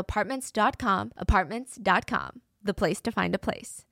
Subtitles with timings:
[0.00, 3.84] apartments.com, apartments.com, the place to find a place.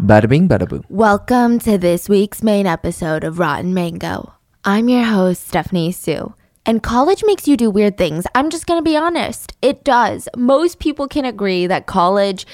[0.00, 0.84] Bada bing, bada boom.
[0.88, 4.34] Welcome to this week's main episode of Rotten Mango.
[4.62, 6.34] I'm your host, Stephanie Soo.
[6.66, 8.26] And college makes you do weird things.
[8.34, 9.54] I'm just gonna be honest.
[9.62, 10.28] It does.
[10.36, 12.46] Most people can agree that college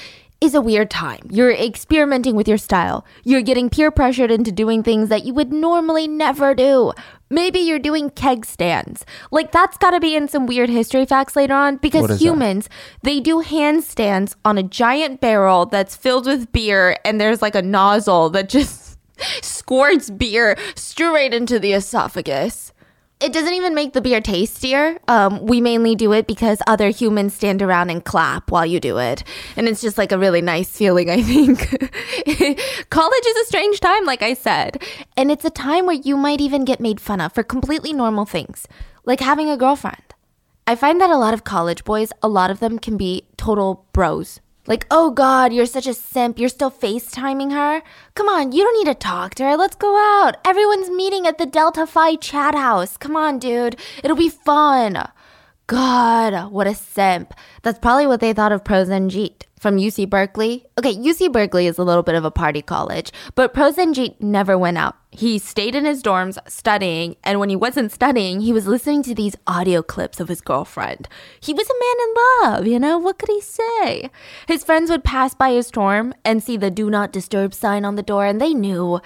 [0.43, 1.21] is a weird time.
[1.31, 3.05] You're experimenting with your style.
[3.23, 6.91] You're getting peer pressured into doing things that you would normally never do.
[7.33, 9.05] Maybe you're doing keg stands.
[9.31, 12.73] Like that's got to be in some weird history facts later on because humans, that?
[13.01, 17.61] they do handstands on a giant barrel that's filled with beer and there's like a
[17.61, 18.99] nozzle that just
[19.41, 22.72] squirts beer straight into the esophagus
[23.23, 24.99] it doesn't even make the beer tastier.
[25.07, 28.97] Um, we mainly do it because other humans stand around and clap while you do
[28.97, 29.23] it.
[29.55, 31.59] And it's just like a really nice feeling, I think.
[32.89, 34.83] College is a strange time, like I said.
[35.15, 38.25] And it's a time where you might even get made fun of for completely normal
[38.25, 38.67] things,
[39.05, 40.03] like having a girlfriend.
[40.67, 43.85] I find that a lot of college boys, a lot of them can be total
[43.93, 44.41] bros.
[44.65, 46.39] Like, oh God, you're such a simp.
[46.39, 47.81] You're still FaceTiming her?
[48.15, 49.57] Come on, you don't need to talk to her.
[49.57, 50.37] Let's go out.
[50.45, 52.95] Everyone's meeting at the Delta Phi chat house.
[52.95, 53.77] Come on, dude.
[54.03, 55.09] It'll be fun.
[55.67, 57.33] God, what a simp.
[57.61, 60.65] That's probably what they thought of Prosenjit from UC Berkeley.
[60.77, 64.77] Okay, UC Berkeley is a little bit of a party college, but Prosenjit never went
[64.77, 64.97] out.
[65.09, 69.15] He stayed in his dorms studying, and when he wasn't studying, he was listening to
[69.15, 71.07] these audio clips of his girlfriend.
[71.39, 72.13] He was a man in
[72.43, 72.97] love, you know?
[72.97, 74.11] What could he say?
[74.49, 77.95] His friends would pass by his dorm and see the do not disturb sign on
[77.95, 78.99] the door, and they knew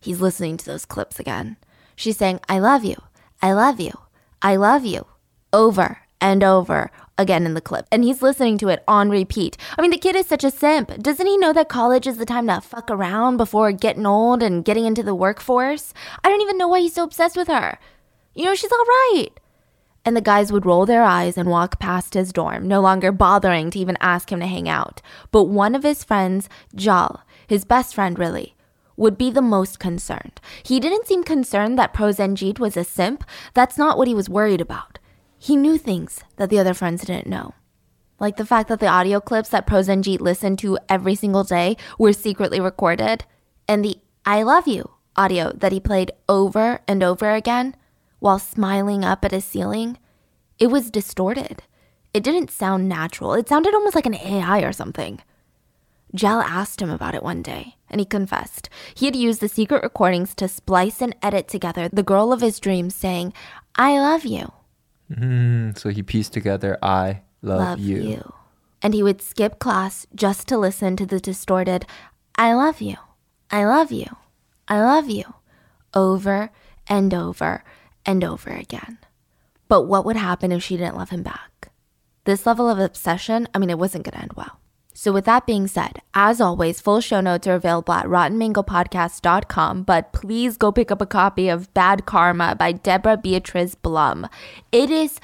[0.00, 1.58] he's listening to those clips again.
[1.96, 2.96] She's saying, I love you.
[3.42, 3.92] I love you.
[4.40, 5.04] I love you
[5.52, 7.86] over and over again in the clip.
[7.92, 9.56] And he's listening to it on repeat.
[9.76, 11.02] I mean, the kid is such a simp.
[11.02, 14.64] Doesn't he know that college is the time to fuck around before getting old and
[14.64, 15.92] getting into the workforce?
[16.24, 17.78] I don't even know why he's so obsessed with her.
[18.34, 19.30] You know, she's all right.
[20.04, 23.70] And the guys would roll their eyes and walk past his dorm, no longer bothering
[23.72, 25.02] to even ask him to hang out.
[25.32, 28.54] But one of his friends, Jal, his best friend really,
[28.96, 30.40] would be the most concerned.
[30.62, 33.24] He didn't seem concerned that Prosenjit was a simp.
[33.54, 34.98] That's not what he was worried about.
[35.38, 37.54] He knew things that the other friends didn't know.
[38.20, 42.12] Like the fact that the audio clips that Prosenjit listened to every single day were
[42.12, 43.24] secretly recorded,
[43.68, 47.76] and the I love you audio that he played over and over again
[48.18, 49.98] while smiling up at his ceiling.
[50.58, 51.62] It was distorted.
[52.12, 53.34] It didn't sound natural.
[53.34, 55.20] It sounded almost like an AI or something.
[56.14, 58.68] Jal asked him about it one day, and he confessed.
[58.94, 62.58] He had used the secret recordings to splice and edit together the girl of his
[62.58, 63.32] dreams saying,
[63.76, 64.52] I love you
[65.10, 68.02] Mm, so he pieced together, I love, love you.
[68.02, 68.32] you.
[68.82, 71.86] And he would skip class just to listen to the distorted,
[72.36, 72.96] I love you,
[73.50, 74.06] I love you,
[74.68, 75.24] I love you,
[75.94, 76.50] over
[76.86, 77.64] and over
[78.06, 78.98] and over again.
[79.66, 81.70] But what would happen if she didn't love him back?
[82.24, 84.60] This level of obsession, I mean, it wasn't going to end well.
[85.00, 90.12] So, with that being said, as always, full show notes are available at rottenmangopodcast.com, but
[90.12, 94.26] please go pick up a copy of Bad Karma by Deborah Beatrice Blum.
[94.72, 95.20] It is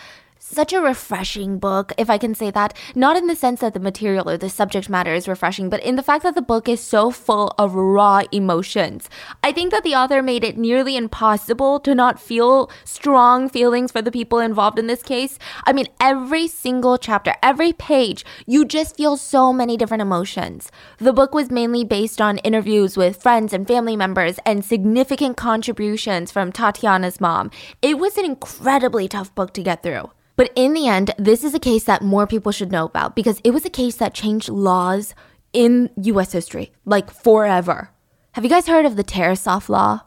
[0.55, 2.77] such a refreshing book, if I can say that.
[2.95, 5.97] Not in the sense that the material or the subject matter is refreshing, but in
[5.97, 9.11] the fact that the book is so full of raw emotions.
[9.43, 14.01] I think that the author made it nearly impossible to not feel strong feelings for
[14.01, 15.39] the people involved in this case.
[15.65, 20.71] I mean, every single chapter, every page, you just feel so many different emotions.
[20.99, 26.31] The book was mainly based on interviews with friends and family members and significant contributions
[26.31, 27.50] from Tatiana's mom.
[27.83, 30.11] It was an incredibly tough book to get through.
[30.37, 33.41] But in the end, this is a case that more people should know about because
[33.45, 35.15] it was a case that changed laws
[35.53, 37.91] in US history, like forever.
[38.33, 40.03] Have you guys heard of the Tarasoff law?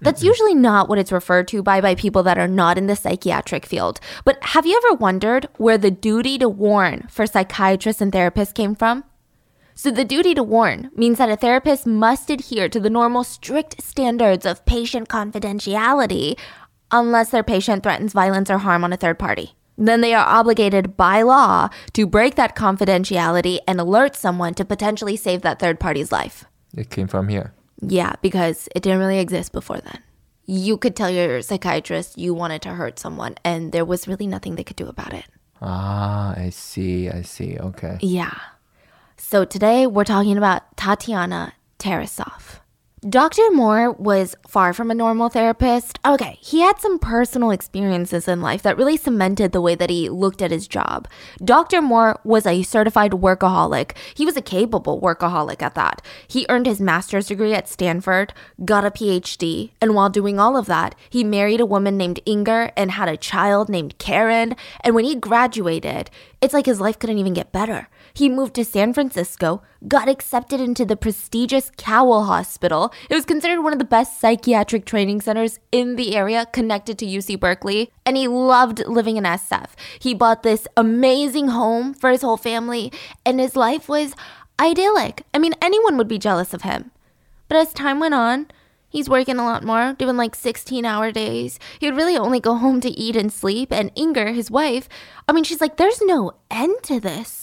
[0.00, 2.96] That's usually not what it's referred to by by people that are not in the
[2.96, 4.00] psychiatric field.
[4.24, 8.74] But have you ever wondered where the duty to warn for psychiatrists and therapists came
[8.74, 9.04] from?
[9.74, 13.82] So the duty to warn means that a therapist must adhere to the normal strict
[13.82, 16.38] standards of patient confidentiality
[16.90, 19.56] unless their patient threatens violence or harm on a third party.
[19.76, 25.16] Then they are obligated by law to break that confidentiality and alert someone to potentially
[25.16, 26.44] save that third party's life.
[26.76, 27.52] It came from here.
[27.80, 29.98] Yeah, because it didn't really exist before then.
[30.46, 34.56] You could tell your psychiatrist you wanted to hurt someone, and there was really nothing
[34.56, 35.24] they could do about it.
[35.60, 37.08] Ah, I see.
[37.08, 37.56] I see.
[37.58, 37.98] Okay.
[38.00, 38.34] Yeah.
[39.16, 42.58] So today we're talking about Tatiana Tarasoff.
[43.08, 43.50] Dr.
[43.50, 45.98] Moore was far from a normal therapist.
[46.06, 50.08] Okay, he had some personal experiences in life that really cemented the way that he
[50.08, 51.08] looked at his job.
[51.44, 51.82] Dr.
[51.82, 53.96] Moore was a certified workaholic.
[54.14, 56.00] He was a capable workaholic at that.
[56.28, 58.34] He earned his master's degree at Stanford,
[58.64, 62.70] got a PhD, and while doing all of that, he married a woman named Inger
[62.76, 64.54] and had a child named Karen.
[64.82, 66.08] And when he graduated,
[66.40, 67.88] it's like his life couldn't even get better.
[68.14, 72.92] He moved to San Francisco, got accepted into the prestigious Cowell Hospital.
[73.08, 77.06] It was considered one of the best psychiatric training centers in the area connected to
[77.06, 79.70] UC Berkeley, and he loved living in SF.
[79.98, 82.92] He bought this amazing home for his whole family,
[83.24, 84.14] and his life was
[84.60, 85.24] idyllic.
[85.32, 86.90] I mean, anyone would be jealous of him.
[87.48, 88.46] But as time went on,
[88.92, 91.58] He's working a lot more, doing like 16 hour days.
[91.80, 93.72] He would really only go home to eat and sleep.
[93.72, 94.86] And Inger, his wife,
[95.26, 97.41] I mean, she's like, there's no end to this.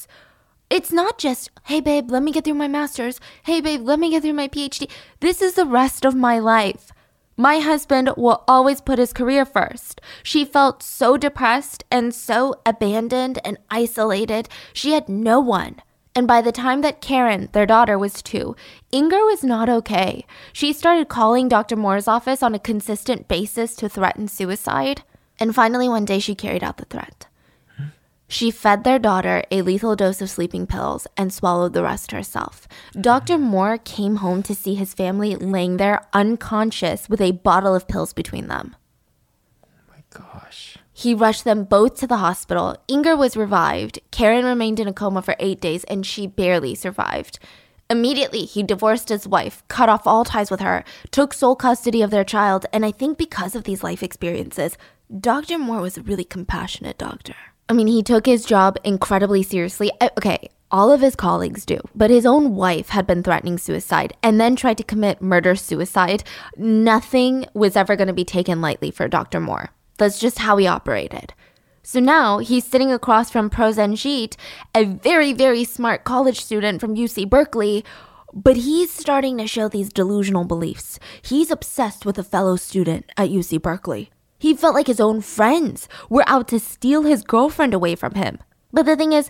[0.69, 3.19] It's not just, hey, babe, let me get through my master's.
[3.44, 4.88] Hey, babe, let me get through my PhD.
[5.19, 6.92] This is the rest of my life.
[7.36, 10.00] My husband will always put his career first.
[10.21, 14.48] She felt so depressed and so abandoned and isolated.
[14.71, 15.81] She had no one.
[16.13, 18.56] And by the time that Karen, their daughter, was two,
[18.92, 20.25] Inger was not okay.
[20.54, 21.77] She started calling Dr.
[21.77, 25.01] Moore's office on a consistent basis to threaten suicide.
[25.39, 27.29] And finally, one day, she carried out the threat.
[28.31, 32.68] She fed their daughter a lethal dose of sleeping pills and swallowed the rest herself.
[32.94, 33.40] Dr.
[33.40, 38.14] Moore came home to see his family laying there unconscious with a bottle of pills
[38.14, 38.76] between them.
[39.66, 40.78] Oh My gosh.
[40.94, 42.78] He rushed them both to the hospital.
[42.88, 44.00] Inger was revived.
[44.12, 47.40] Karen remained in a coma for eight days and she barely survived.
[47.90, 52.12] Immediately, he divorced his wife, cut off all ties with her, took sole custody of
[52.12, 54.78] their child, and I think because of these life experiences,
[55.20, 55.58] Dr.
[55.58, 57.34] Moore was a really compassionate doctor.
[57.69, 59.92] I mean, he took his job incredibly seriously.
[60.18, 64.42] Okay, all of his colleagues do, but his own wife had been threatening suicide and
[64.42, 66.24] then tried to commit murder suicide.
[66.57, 69.39] Nothing was ever going to be taken lightly for Dr.
[69.39, 69.69] Moore.
[69.98, 71.33] That's just how he operated.
[71.83, 74.36] So now he's sitting across from Prosenjit,
[74.74, 77.86] a very, very smart college student from UC Berkeley,
[78.33, 81.00] but he's starting to show these delusional beliefs.
[81.21, 84.12] He's obsessed with a fellow student at UC Berkeley.
[84.40, 88.40] He felt like his own friends were out to steal his girlfriend away from him.
[88.72, 89.30] But the thing is,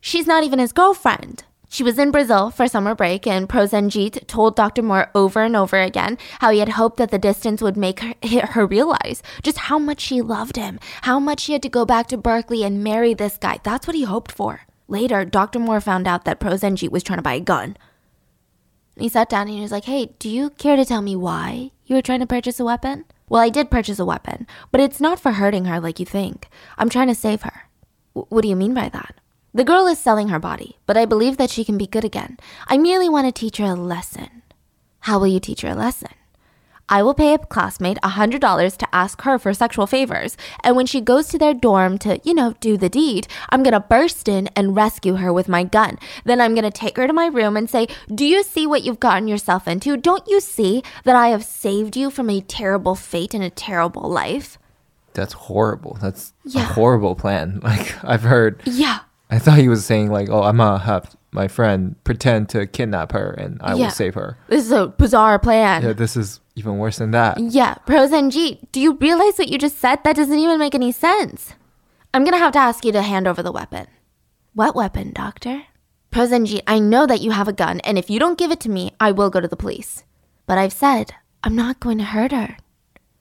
[0.00, 1.44] she's not even his girlfriend.
[1.70, 4.82] She was in Brazil for summer break, and Prosenjit told Dr.
[4.82, 8.14] Moore over and over again how he had hoped that the distance would make her,
[8.46, 12.08] her realize just how much she loved him, how much she had to go back
[12.08, 13.60] to Berkeley and marry this guy.
[13.62, 14.62] That's what he hoped for.
[14.88, 15.58] Later, Dr.
[15.58, 17.76] Moore found out that Prosenjit was trying to buy a gun.
[18.98, 21.70] He sat down and he was like, Hey, do you care to tell me why
[21.84, 23.04] you were trying to purchase a weapon?
[23.28, 26.48] Well, I did purchase a weapon, but it's not for hurting her like you think.
[26.76, 27.68] I'm trying to save her.
[28.14, 29.14] W- what do you mean by that?
[29.54, 32.38] The girl is selling her body, but I believe that she can be good again.
[32.66, 34.42] I merely want to teach her a lesson.
[35.00, 36.10] How will you teach her a lesson?
[36.88, 41.00] I will pay a classmate $100 to ask her for sexual favors, and when she
[41.00, 44.74] goes to their dorm to, you know, do the deed, I'm gonna burst in and
[44.76, 45.98] rescue her with my gun.
[46.24, 49.00] Then I'm gonna take her to my room and say, Do you see what you've
[49.00, 49.96] gotten yourself into?
[49.96, 54.08] Don't you see that I have saved you from a terrible fate and a terrible
[54.08, 54.58] life?
[55.14, 55.98] That's horrible.
[56.00, 56.62] That's Yeah.
[56.62, 57.60] a horrible plan.
[57.68, 58.62] Like I've heard.
[58.64, 59.00] Yeah.
[59.30, 63.12] I thought he was saying like, "Oh, I'm gonna have my friend pretend to kidnap
[63.12, 63.84] her, and I Yeah.
[63.86, 65.82] will save her." This is a bizarre plan.
[65.82, 67.38] Yeah, this is even worse than that.
[67.38, 70.00] Yeah, Prosenjit, do you realize what you just said?
[70.04, 71.54] That doesn't even make any sense.
[72.14, 73.86] I'm gonna have to ask you to hand over the weapon.
[74.54, 75.62] What weapon, Doctor?
[76.10, 78.70] Prosenjit, I know that you have a gun, and if you don't give it to
[78.70, 80.04] me, I will go to the police.
[80.46, 82.56] But I've said, I'm not going to hurt her.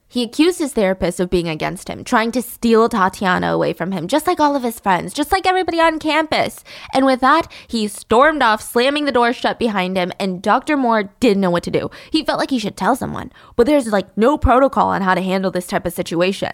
[0.10, 4.08] He accused his therapist of being against him, trying to steal Tatiana away from him,
[4.08, 6.64] just like all of his friends, just like everybody on campus.
[6.94, 10.78] And with that, he stormed off, slamming the door shut behind him, and Dr.
[10.78, 11.92] Moore didn't know what to do.
[12.10, 15.22] He felt like he should tell someone, but there's like no protocol on how to
[15.22, 16.54] handle this type of situation.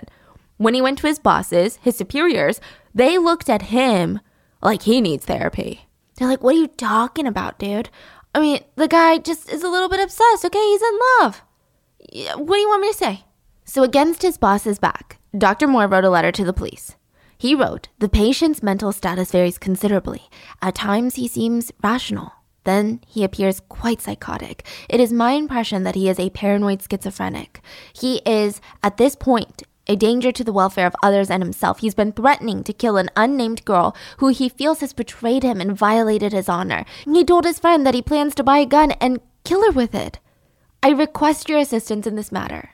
[0.58, 2.60] When he went to his bosses, his superiors,
[2.94, 4.20] they looked at him
[4.64, 5.86] like he needs therapy.
[6.16, 7.90] They're like, What are you talking about, dude?
[8.34, 10.60] I mean, the guy just is a little bit obsessed, okay?
[10.60, 11.42] He's in love.
[12.36, 13.24] What do you want me to say?
[13.74, 15.66] So, against his boss's back, Dr.
[15.66, 16.96] Moore wrote a letter to the police.
[17.40, 20.30] He wrote, The patient's mental status varies considerably.
[20.62, 22.34] At times, he seems rational.
[22.66, 24.64] Then he appears quite psychotic.
[24.88, 27.62] It is my impression that he is a paranoid schizophrenic.
[27.94, 31.80] He is, at this point, a danger to the welfare of others and himself.
[31.80, 35.76] He's been threatening to kill an unnamed girl who he feels has betrayed him and
[35.76, 36.86] violated his honor.
[37.06, 39.96] He told his friend that he plans to buy a gun and kill her with
[39.96, 40.20] it.
[40.84, 42.73] I request your assistance in this matter.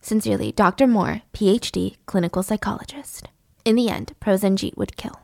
[0.00, 0.86] Sincerely, Dr.
[0.86, 3.28] Moore, PhD, clinical psychologist.
[3.64, 5.20] In the end, Prosenjit would kill.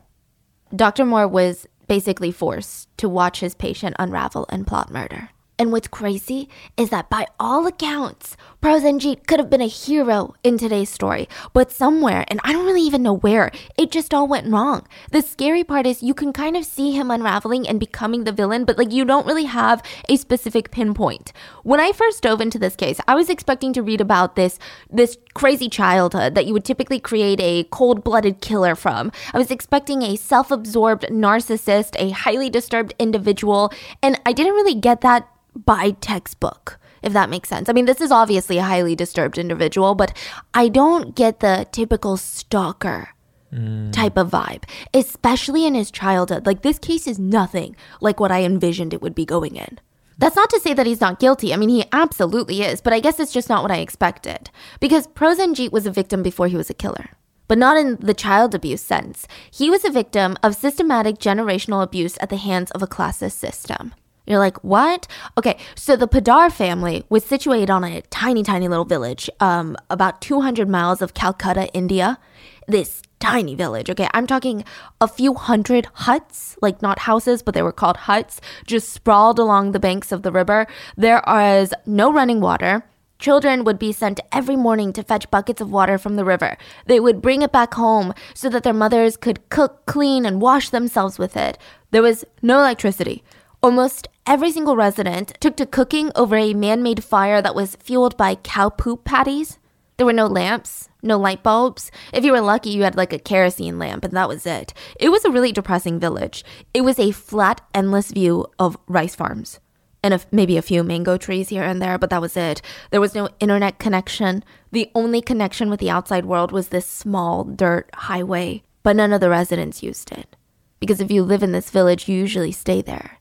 [0.75, 1.05] Dr.
[1.05, 5.29] Moore was basically forced to watch his patient unravel and plot murder.
[5.59, 10.57] And what's crazy is that by all accounts, Prosenjit could have been a hero in
[10.57, 14.51] today's story, but somewhere, and I don't really even know where, it just all went
[14.51, 14.87] wrong.
[15.11, 18.65] The scary part is you can kind of see him unraveling and becoming the villain,
[18.65, 21.33] but like you don't really have a specific pinpoint.
[21.63, 24.59] When I first dove into this case, I was expecting to read about this
[24.91, 29.11] this crazy childhood that you would typically create a cold-blooded killer from.
[29.33, 33.71] I was expecting a self-absorbed narcissist, a highly disturbed individual,
[34.03, 35.27] and I didn't really get that
[35.65, 37.69] by textbook, if that makes sense.
[37.69, 40.15] I mean, this is obviously a highly disturbed individual, but
[40.53, 43.09] I don't get the typical stalker
[43.53, 43.91] mm.
[43.91, 46.45] type of vibe, especially in his childhood.
[46.45, 49.79] Like, this case is nothing like what I envisioned it would be going in.
[50.19, 51.53] That's not to say that he's not guilty.
[51.53, 54.49] I mean, he absolutely is, but I guess it's just not what I expected.
[54.79, 57.11] Because Prosenjit was a victim before he was a killer.
[57.47, 59.27] But not in the child abuse sense.
[59.51, 63.93] He was a victim of systematic generational abuse at the hands of a classist system.
[64.27, 65.07] You're like, what?
[65.37, 70.21] Okay, so the Poddar family was situated on a tiny, tiny little village, um, about
[70.21, 72.19] 200 miles of Calcutta, India.
[72.67, 74.09] This tiny village, okay?
[74.13, 74.65] I'm talking
[74.99, 79.71] a few hundred huts, like not houses, but they were called huts, just sprawled along
[79.71, 80.67] the banks of the river.
[80.97, 82.83] There was no running water.
[83.19, 86.57] Children would be sent every morning to fetch buckets of water from the river.
[86.85, 90.69] They would bring it back home so that their mothers could cook, clean, and wash
[90.69, 91.57] themselves with it.
[91.91, 93.23] There was no electricity.
[93.63, 98.15] Almost every single resident took to cooking over a man made fire that was fueled
[98.15, 99.57] by cow poop patties.
[99.97, 101.91] There were no lamps, no light bulbs.
[102.13, 104.73] If you were lucky, you had like a kerosene lamp, and that was it.
[104.99, 106.45] It was a really depressing village.
[106.73, 109.59] It was a flat, endless view of rice farms
[110.03, 112.61] and a, maybe a few mango trees here and there, but that was it.
[112.91, 114.43] There was no internet connection.
[114.71, 119.19] The only connection with the outside world was this small dirt highway, but none of
[119.19, 120.35] the residents used it.
[120.79, 123.16] Because if you live in this village, you usually stay there.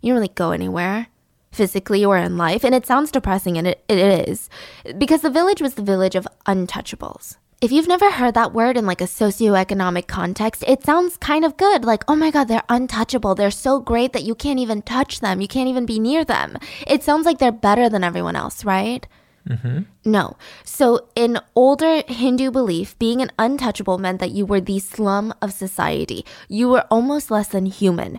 [0.00, 1.08] You don't really go anywhere,
[1.52, 4.48] physically or in life, and it sounds depressing, and it, it is,
[4.98, 7.36] because the village was the village of untouchables.
[7.60, 11.58] If you've never heard that word in like a socioeconomic context, it sounds kind of
[11.58, 11.84] good.
[11.84, 13.34] Like, oh my God, they're untouchable.
[13.34, 15.42] They're so great that you can't even touch them.
[15.42, 16.56] You can't even be near them.
[16.86, 19.06] It sounds like they're better than everyone else, right?
[19.46, 19.80] Mm-hmm.
[20.06, 20.38] No.
[20.64, 25.52] So, in older Hindu belief, being an untouchable meant that you were the slum of
[25.52, 26.24] society.
[26.48, 28.18] You were almost less than human.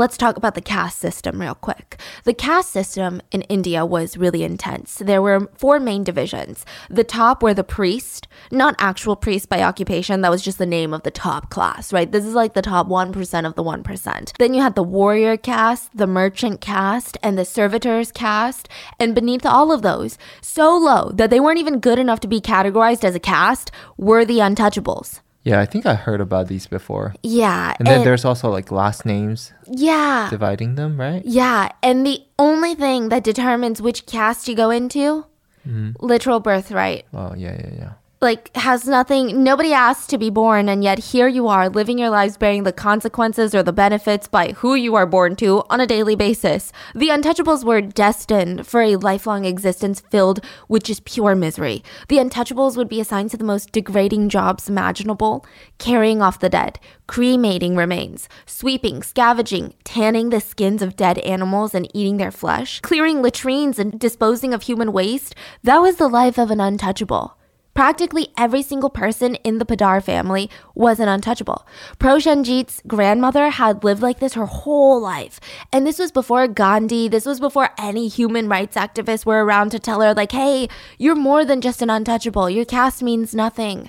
[0.00, 2.00] Let's talk about the caste system real quick.
[2.24, 4.94] The caste system in India was really intense.
[4.94, 6.64] There were four main divisions.
[6.88, 10.94] The top were the priest, not actual priest by occupation, that was just the name
[10.94, 12.10] of the top class, right?
[12.10, 14.32] This is like the top 1% of the 1%.
[14.38, 18.70] Then you had the warrior caste, the merchant caste, and the servitors caste.
[18.98, 22.40] And beneath all of those, so low that they weren't even good enough to be
[22.40, 25.20] categorized as a caste, were the untouchables.
[25.42, 27.14] Yeah, I think I heard about these before.
[27.22, 27.74] Yeah.
[27.78, 30.28] And then there's also like last names yeah.
[30.28, 31.22] dividing them, right?
[31.24, 35.24] Yeah, and the only thing that determines which caste you go into,
[35.66, 35.92] mm-hmm.
[35.98, 37.06] literal birthright.
[37.14, 37.92] Oh, yeah, yeah, yeah.
[38.22, 42.10] Like has nothing nobody asked to be born and yet here you are living your
[42.10, 45.86] lives bearing the consequences or the benefits by who you are born to on a
[45.86, 46.70] daily basis.
[46.94, 51.82] The untouchables were destined for a lifelong existence filled with just pure misery.
[52.08, 55.46] The untouchables would be assigned to the most degrading jobs imaginable,
[55.78, 61.90] carrying off the dead, cremating remains, sweeping, scavenging, tanning the skins of dead animals and
[61.94, 65.34] eating their flesh, clearing latrines and disposing of human waste.
[65.62, 67.38] That was the life of an untouchable.
[67.80, 71.66] Practically every single person in the Poddar family was an untouchable.
[71.98, 75.40] Prosenjit's grandmother had lived like this her whole life.
[75.72, 79.78] And this was before Gandhi, this was before any human rights activists were around to
[79.78, 80.68] tell her, like, hey,
[80.98, 82.50] you're more than just an untouchable.
[82.50, 83.88] Your caste means nothing.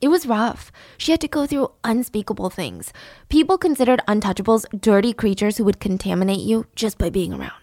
[0.00, 0.72] It was rough.
[0.96, 2.94] She had to go through unspeakable things.
[3.28, 7.61] People considered untouchables dirty creatures who would contaminate you just by being around.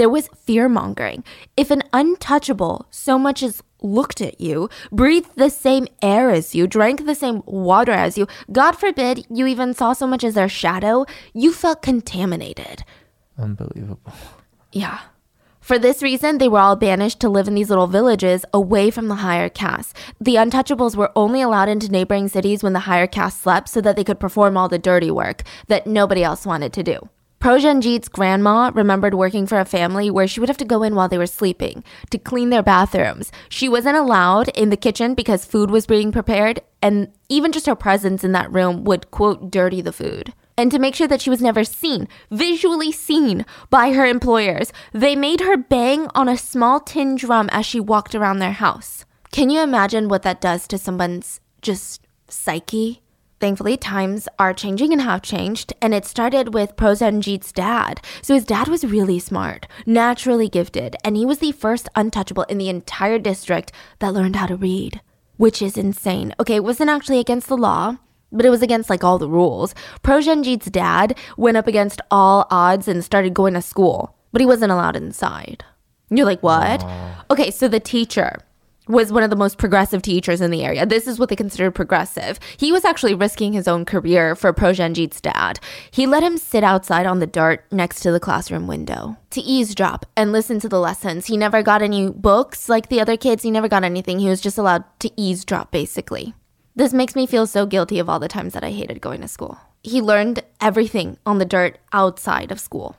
[0.00, 1.24] There was fear mongering.
[1.58, 6.66] If an untouchable so much as looked at you, breathed the same air as you,
[6.66, 10.48] drank the same water as you, God forbid you even saw so much as their
[10.48, 11.04] shadow,
[11.34, 12.82] you felt contaminated.
[13.36, 14.14] Unbelievable.
[14.72, 15.00] Yeah.
[15.60, 19.08] For this reason, they were all banished to live in these little villages away from
[19.08, 19.92] the higher castes.
[20.18, 23.96] The untouchables were only allowed into neighboring cities when the higher caste slept so that
[23.96, 27.10] they could perform all the dirty work that nobody else wanted to do.
[27.40, 31.08] Prosenjit's grandma remembered working for a family where she would have to go in while
[31.08, 33.32] they were sleeping to clean their bathrooms.
[33.48, 37.74] She wasn't allowed in the kitchen because food was being prepared, and even just her
[37.74, 41.30] presence in that room would, quote, dirty the food and to make sure that she
[41.30, 46.80] was never seen, visually seen by her employers, they made her bang on a small
[46.80, 49.06] tin drum as she walked around their house.
[49.32, 53.00] Can you imagine what that does to someone's just psyche?
[53.40, 58.02] Thankfully, times are changing and have changed, and it started with Prosenjit's dad.
[58.20, 62.58] So his dad was really smart, naturally gifted, and he was the first untouchable in
[62.58, 65.00] the entire district that learned how to read,
[65.38, 66.34] which is insane.
[66.38, 67.96] Okay, it wasn't actually against the law,
[68.30, 69.74] but it was against like all the rules.
[70.02, 74.70] Prosenjit's dad went up against all odds and started going to school, but he wasn't
[74.70, 75.64] allowed inside.
[76.10, 76.84] You're like, what?
[77.30, 78.36] Okay, so the teacher
[78.90, 80.84] was one of the most progressive teachers in the area.
[80.84, 82.38] This is what they considered progressive.
[82.56, 85.60] He was actually risking his own career for Prosenjit's dad.
[85.90, 90.06] He let him sit outside on the dirt next to the classroom window to eavesdrop
[90.16, 91.26] and listen to the lessons.
[91.26, 93.42] He never got any books like the other kids.
[93.42, 94.18] He never got anything.
[94.18, 96.34] He was just allowed to eavesdrop, basically.
[96.74, 99.28] This makes me feel so guilty of all the times that I hated going to
[99.28, 99.58] school.
[99.82, 102.96] He learned everything on the dirt outside of school.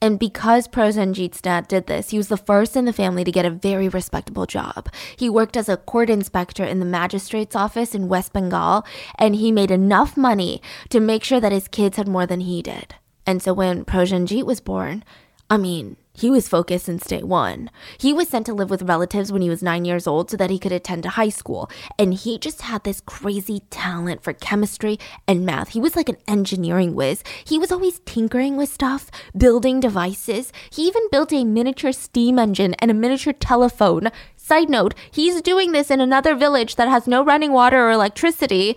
[0.00, 3.44] And because Prosenjit's dad did this, he was the first in the family to get
[3.44, 4.88] a very respectable job.
[5.16, 8.84] He worked as a court inspector in the magistrate's office in West Bengal,
[9.18, 12.62] and he made enough money to make sure that his kids had more than he
[12.62, 12.94] did.
[13.26, 15.04] And so when Prosenjit was born,
[15.50, 17.70] I mean, he was focused since day one.
[17.96, 20.50] He was sent to live with relatives when he was nine years old so that
[20.50, 21.70] he could attend a high school.
[21.98, 24.98] And he just had this crazy talent for chemistry
[25.28, 25.70] and math.
[25.70, 27.22] He was like an engineering whiz.
[27.44, 30.52] He was always tinkering with stuff, building devices.
[30.70, 34.08] He even built a miniature steam engine and a miniature telephone.
[34.36, 38.76] Side note, he's doing this in another village that has no running water or electricity.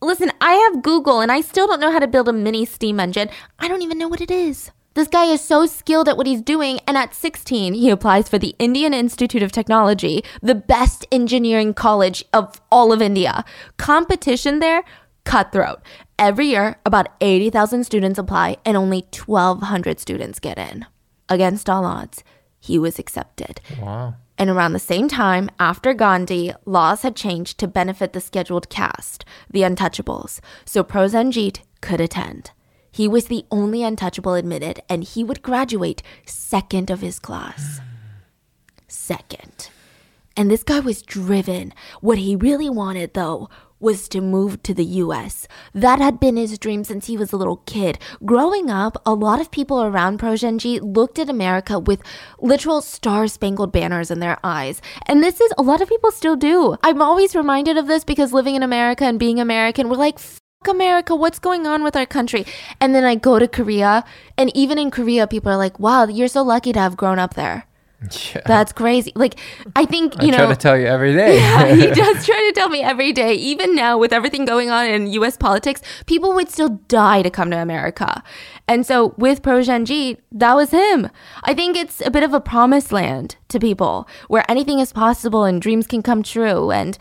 [0.00, 2.98] Listen, I have Google and I still don't know how to build a mini steam
[2.98, 3.28] engine.
[3.58, 4.70] I don't even know what it is.
[4.94, 8.38] This guy is so skilled at what he's doing, and at 16, he applies for
[8.38, 13.44] the Indian Institute of Technology, the best engineering college of all of India.
[13.76, 14.82] Competition there,
[15.24, 15.80] cutthroat.
[16.18, 20.86] Every year, about 80,000 students apply, and only 1,200 students get in.
[21.28, 22.24] Against all odds,
[22.58, 23.60] he was accepted.
[23.80, 24.14] Wow.
[24.36, 29.24] And around the same time, after Gandhi, laws had changed to benefit the scheduled caste,
[29.48, 32.50] the untouchables, so Prosenjit could attend.
[32.90, 37.80] He was the only untouchable admitted, and he would graduate second of his class.
[38.88, 39.70] Second.
[40.36, 41.72] And this guy was driven.
[42.00, 43.48] What he really wanted, though,
[43.80, 45.48] was to move to the US.
[45.72, 47.98] That had been his dream since he was a little kid.
[48.24, 52.02] Growing up, a lot of people around Progenji looked at America with
[52.38, 54.82] literal star spangled banners in their eyes.
[55.06, 56.76] And this is a lot of people still do.
[56.82, 60.18] I'm always reminded of this because living in America and being American, we're like,
[60.68, 62.44] America, what's going on with our country?
[62.80, 64.04] And then I go to Korea,
[64.36, 67.32] and even in Korea, people are like, wow, you're so lucky to have grown up
[67.32, 67.66] there.
[68.34, 68.42] Yeah.
[68.46, 69.12] That's crazy.
[69.14, 69.38] Like,
[69.74, 70.36] I think, you I know.
[70.38, 71.36] try to tell you every day.
[71.40, 73.34] yeah, he does try to tell me every day.
[73.34, 77.50] Even now, with everything going on in US politics, people would still die to come
[77.50, 78.22] to America.
[78.68, 81.08] And so with Prosenjit, that was him.
[81.42, 85.44] I think it's a bit of a promised land to people where anything is possible
[85.44, 86.70] and dreams can come true.
[86.70, 86.96] And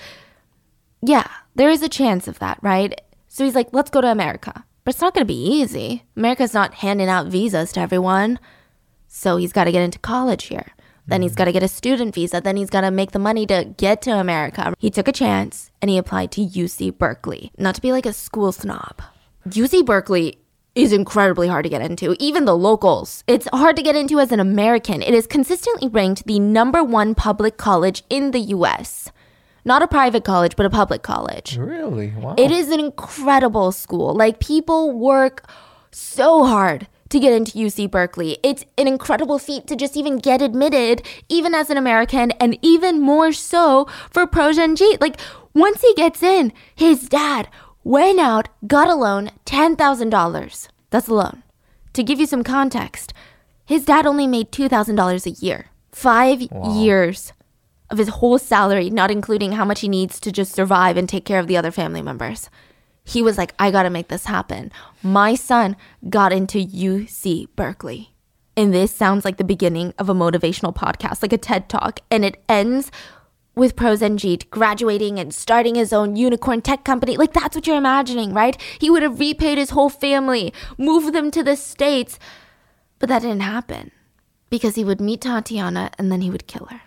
[1.02, 3.00] yeah, there is a chance of that, right?
[3.30, 4.66] So he's like, let's go to America.
[4.84, 6.04] But it's not going to be easy.
[6.18, 8.40] America's not handing out visas to everyone.
[9.08, 10.74] So he's got to get into college here.
[11.08, 11.38] Then he's mm-hmm.
[11.38, 12.42] got to get a student visa.
[12.42, 14.74] Then he's got to make the money to get to America.
[14.78, 17.52] He took a chance and he applied to UC Berkeley.
[17.58, 19.02] Not to be like a school snob.
[19.48, 20.40] UC Berkeley
[20.76, 23.24] is incredibly hard to get into, even the locals.
[23.28, 25.02] It's hard to get into as an American.
[25.02, 29.12] It is consistently ranked the number one public college in the US.
[29.66, 31.58] Not a private college, but a public college.
[31.58, 32.14] Really?
[32.18, 32.36] Wow.
[32.38, 34.14] It is an incredible school.
[34.14, 35.50] Like people work
[35.92, 38.38] so hard to get into UC Berkeley.
[38.44, 43.02] It's an incredible feat to just even get admitted, even as an American, and even
[43.02, 45.02] more so for Prosenjit.
[45.02, 45.20] Like
[45.54, 47.50] once he gets in, his dad
[47.84, 50.68] went out, got a loan, $10,000.
[50.92, 51.44] That's a loan.
[51.94, 53.14] To give you some context,
[53.66, 55.68] his dad only made $2,000 a year.
[55.92, 57.34] Five years
[57.92, 61.26] of his whole salary, not including how much he needs to just survive and take
[61.26, 62.50] care of the other family members.
[63.04, 64.72] He was like, I gotta make this happen.
[65.02, 65.76] My son
[66.10, 68.14] got into UC Berkeley.
[68.56, 72.02] And this sounds like the beginning of a motivational podcast, like a TED talk.
[72.12, 72.92] And it ends
[73.56, 77.18] with Prosenjit graduating and starting his own unicorn tech company.
[77.18, 78.60] Like that's what you're imagining, right?
[78.80, 82.20] He would have repaid his whole family, moved them to the States.
[83.00, 83.92] But that didn't happen
[84.50, 86.82] because he would meet Tatiana and then he would kill her.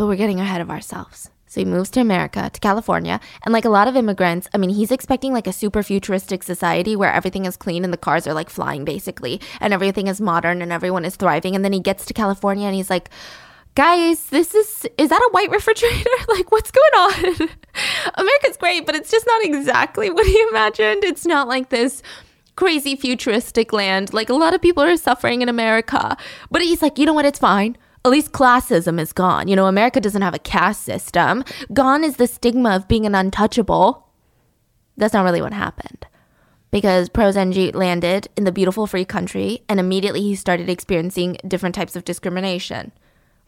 [0.00, 1.28] But we're getting ahead of ourselves.
[1.46, 3.20] So he moves to America, to California.
[3.44, 6.96] And like a lot of immigrants, I mean, he's expecting like a super futuristic society
[6.96, 10.62] where everything is clean and the cars are like flying basically, and everything is modern
[10.62, 11.54] and everyone is thriving.
[11.54, 13.10] And then he gets to California and he's like,
[13.74, 16.08] guys, this is, is that a white refrigerator?
[16.28, 17.48] like, what's going on?
[18.14, 21.04] America's great, but it's just not exactly what he imagined.
[21.04, 22.02] It's not like this
[22.56, 24.14] crazy futuristic land.
[24.14, 26.16] Like a lot of people are suffering in America.
[26.50, 27.26] But he's like, you know what?
[27.26, 29.48] It's fine at least classism is gone.
[29.48, 31.44] You know, America doesn't have a caste system.
[31.72, 34.08] Gone is the stigma of being an untouchable.
[34.96, 36.06] That's not really what happened.
[36.70, 41.96] Because Prosenji landed in the beautiful free country and immediately he started experiencing different types
[41.96, 42.92] of discrimination,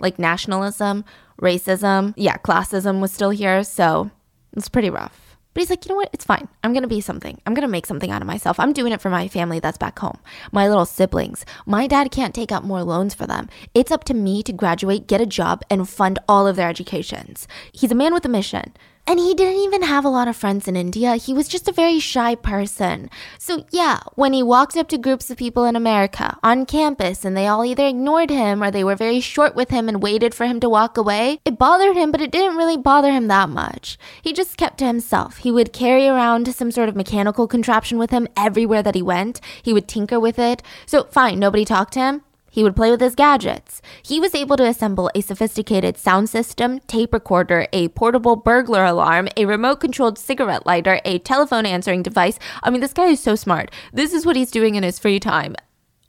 [0.00, 1.04] like nationalism,
[1.40, 2.14] racism.
[2.16, 4.10] Yeah, classism was still here, so
[4.56, 5.21] it's pretty rough.
[5.54, 6.10] But he's like, you know what?
[6.12, 6.48] It's fine.
[6.64, 7.40] I'm going to be something.
[7.46, 8.58] I'm going to make something out of myself.
[8.58, 10.18] I'm doing it for my family that's back home,
[10.50, 11.44] my little siblings.
[11.66, 13.48] My dad can't take out more loans for them.
[13.74, 17.46] It's up to me to graduate, get a job, and fund all of their educations.
[17.72, 18.72] He's a man with a mission.
[19.04, 21.16] And he didn't even have a lot of friends in India.
[21.16, 23.10] He was just a very shy person.
[23.36, 27.36] So, yeah, when he walked up to groups of people in America on campus and
[27.36, 30.46] they all either ignored him or they were very short with him and waited for
[30.46, 33.98] him to walk away, it bothered him, but it didn't really bother him that much.
[34.22, 35.38] He just kept to himself.
[35.38, 39.40] He would carry around some sort of mechanical contraption with him everywhere that he went.
[39.62, 40.62] He would tinker with it.
[40.86, 42.22] So, fine, nobody talked to him.
[42.52, 43.80] He would play with his gadgets.
[44.02, 49.28] He was able to assemble a sophisticated sound system, tape recorder, a portable burglar alarm,
[49.38, 52.38] a remote controlled cigarette lighter, a telephone answering device.
[52.62, 53.70] I mean, this guy is so smart.
[53.94, 55.56] This is what he's doing in his free time,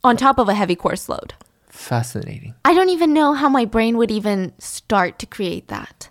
[0.04, 1.32] on top of a heavy course load.
[1.70, 2.54] Fascinating.
[2.62, 6.10] I don't even know how my brain would even start to create that.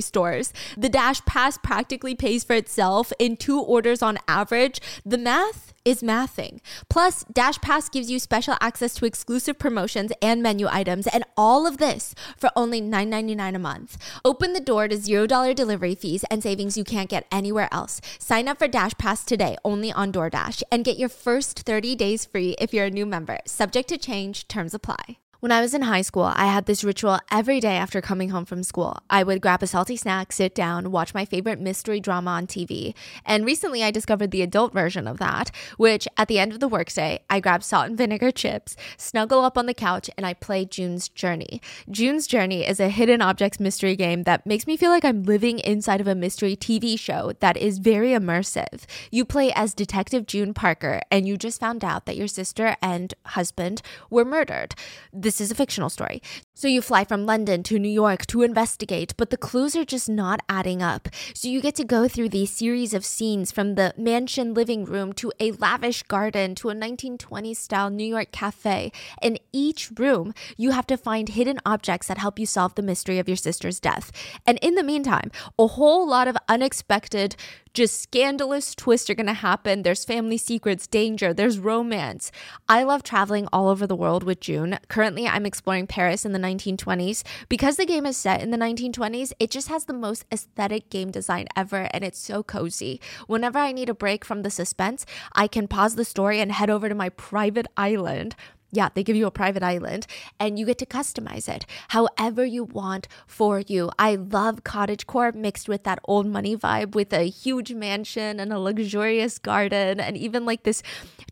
[0.00, 0.52] grocery stores.
[0.76, 4.80] The Dash Pass practically pays for itself in two orders on average.
[5.04, 6.60] The math is mathing.
[6.90, 11.66] Plus, Dash Pass gives you special access to exclusive promotions and menu items, and all
[11.66, 13.96] of this for only $9.99 a month.
[14.24, 18.00] Open the door to $0 delivery fees and savings you can't get anywhere else.
[18.18, 22.26] Sign up for Dash Pass today only on DoorDash and get your first 30 days
[22.26, 23.38] free if you're a new member.
[23.46, 25.19] Subject to change, terms apply.
[25.40, 28.44] When I was in high school, I had this ritual every day after coming home
[28.44, 28.98] from school.
[29.08, 32.92] I would grab a salty snack, sit down, watch my favorite mystery drama on TV.
[33.24, 36.68] And recently I discovered the adult version of that, which at the end of the
[36.68, 40.66] workday, I grab salt and vinegar chips, snuggle up on the couch, and I play
[40.66, 41.62] June's Journey.
[41.90, 45.58] June's Journey is a hidden objects mystery game that makes me feel like I'm living
[45.60, 48.84] inside of a mystery TV show that is very immersive.
[49.10, 53.14] You play as Detective June Parker, and you just found out that your sister and
[53.24, 54.74] husband were murdered.
[55.14, 56.20] The this is a fictional story.
[56.54, 60.08] So you fly from London to New York to investigate, but the clues are just
[60.08, 61.08] not adding up.
[61.34, 65.12] So you get to go through these series of scenes from the mansion living room
[65.12, 68.90] to a lavish garden to a 1920s style New York cafe.
[69.22, 73.20] In each room, you have to find hidden objects that help you solve the mystery
[73.20, 74.10] of your sister's death.
[74.48, 77.36] And in the meantime, a whole lot of unexpected
[77.74, 79.82] just scandalous twists are going to happen.
[79.82, 82.32] There's family secrets, danger, there's romance.
[82.68, 84.78] I love traveling all over the world with June.
[84.88, 87.22] Currently, I'm exploring Paris in the 1920s.
[87.48, 91.10] Because the game is set in the 1920s, it just has the most aesthetic game
[91.10, 93.00] design ever and it's so cozy.
[93.26, 96.70] Whenever I need a break from the suspense, I can pause the story and head
[96.70, 98.34] over to my private island
[98.72, 100.06] yeah, they give you a private island
[100.38, 103.90] and you get to customize it however you want for you.
[103.98, 108.52] I love cottage core mixed with that old money vibe with a huge mansion and
[108.52, 110.82] a luxurious garden and even like this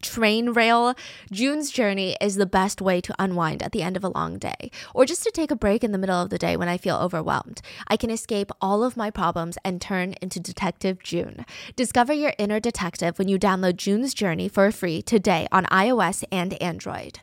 [0.03, 0.95] train rail.
[1.31, 4.71] June's journey is the best way to unwind at the end of a long day
[4.95, 6.97] or just to take a break in the middle of the day when I feel
[6.97, 7.61] overwhelmed.
[7.87, 11.45] I can escape all of my problems and turn into Detective June.
[11.77, 16.55] Discover your inner detective when you download June's Journey for free today on iOS and
[16.63, 17.21] Android.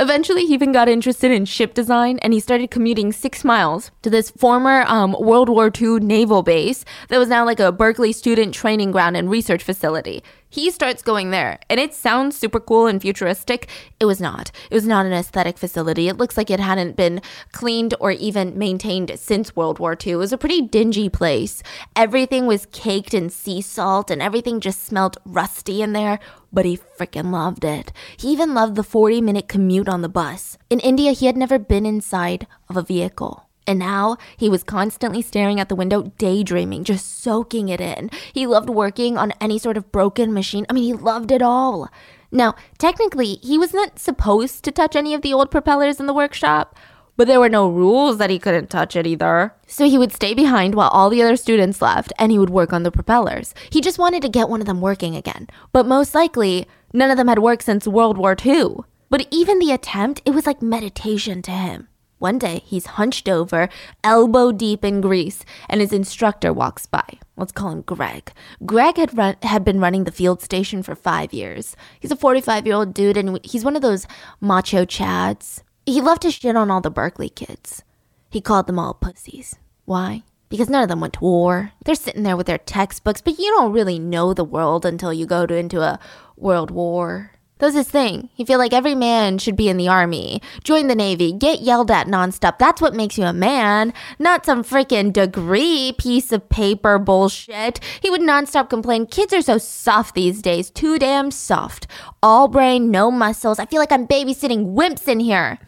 [0.00, 4.10] Eventually, he even got interested in ship design and he started commuting six miles to
[4.10, 8.52] this former um, World War II naval base that was now like a Berkeley student
[8.54, 10.24] training ground and research facility.
[10.54, 13.68] He starts going there, and it sounds super cool and futuristic.
[13.98, 14.52] It was not.
[14.70, 16.06] It was not an aesthetic facility.
[16.06, 20.12] It looks like it hadn't been cleaned or even maintained since World War II.
[20.12, 21.60] It was a pretty dingy place.
[21.96, 26.20] Everything was caked in sea salt, and everything just smelled rusty in there,
[26.52, 27.90] but he freaking loved it.
[28.16, 30.56] He even loved the 40 minute commute on the bus.
[30.70, 33.43] In India, he had never been inside of a vehicle.
[33.66, 38.10] And now he was constantly staring at the window, daydreaming, just soaking it in.
[38.32, 40.66] He loved working on any sort of broken machine.
[40.68, 41.88] I mean, he loved it all.
[42.30, 46.12] Now, technically, he was not supposed to touch any of the old propellers in the
[46.12, 46.76] workshop,
[47.16, 49.54] but there were no rules that he couldn't touch it either.
[49.66, 52.72] So he would stay behind while all the other students left and he would work
[52.72, 53.54] on the propellers.
[53.70, 55.46] He just wanted to get one of them working again.
[55.72, 58.78] But most likely, none of them had worked since World War II.
[59.10, 61.86] But even the attempt, it was like meditation to him.
[62.18, 63.68] One day, he's hunched over,
[64.02, 67.04] elbow deep in grease, and his instructor walks by.
[67.36, 68.32] Let's call him Greg.
[68.64, 71.76] Greg had run, had been running the field station for five years.
[72.00, 74.06] He's a 45 year old dude, and he's one of those
[74.40, 75.62] macho chads.
[75.86, 77.82] He loved to shit on all the Berkeley kids.
[78.30, 79.56] He called them all pussies.
[79.84, 80.22] Why?
[80.48, 81.72] Because none of them went to war.
[81.84, 85.26] They're sitting there with their textbooks, but you don't really know the world until you
[85.26, 85.98] go to, into a
[86.36, 87.32] world war.
[87.64, 88.28] That was his thing.
[88.34, 91.90] He feel like every man should be in the army, join the navy, get yelled
[91.90, 92.58] at nonstop.
[92.58, 97.80] That's what makes you a man, not some freaking degree piece of paper bullshit.
[98.02, 99.06] He would nonstop complain.
[99.06, 101.86] Kids are so soft these days, too damn soft.
[102.22, 103.58] All brain, no muscles.
[103.58, 105.58] I feel like I'm babysitting wimps in here.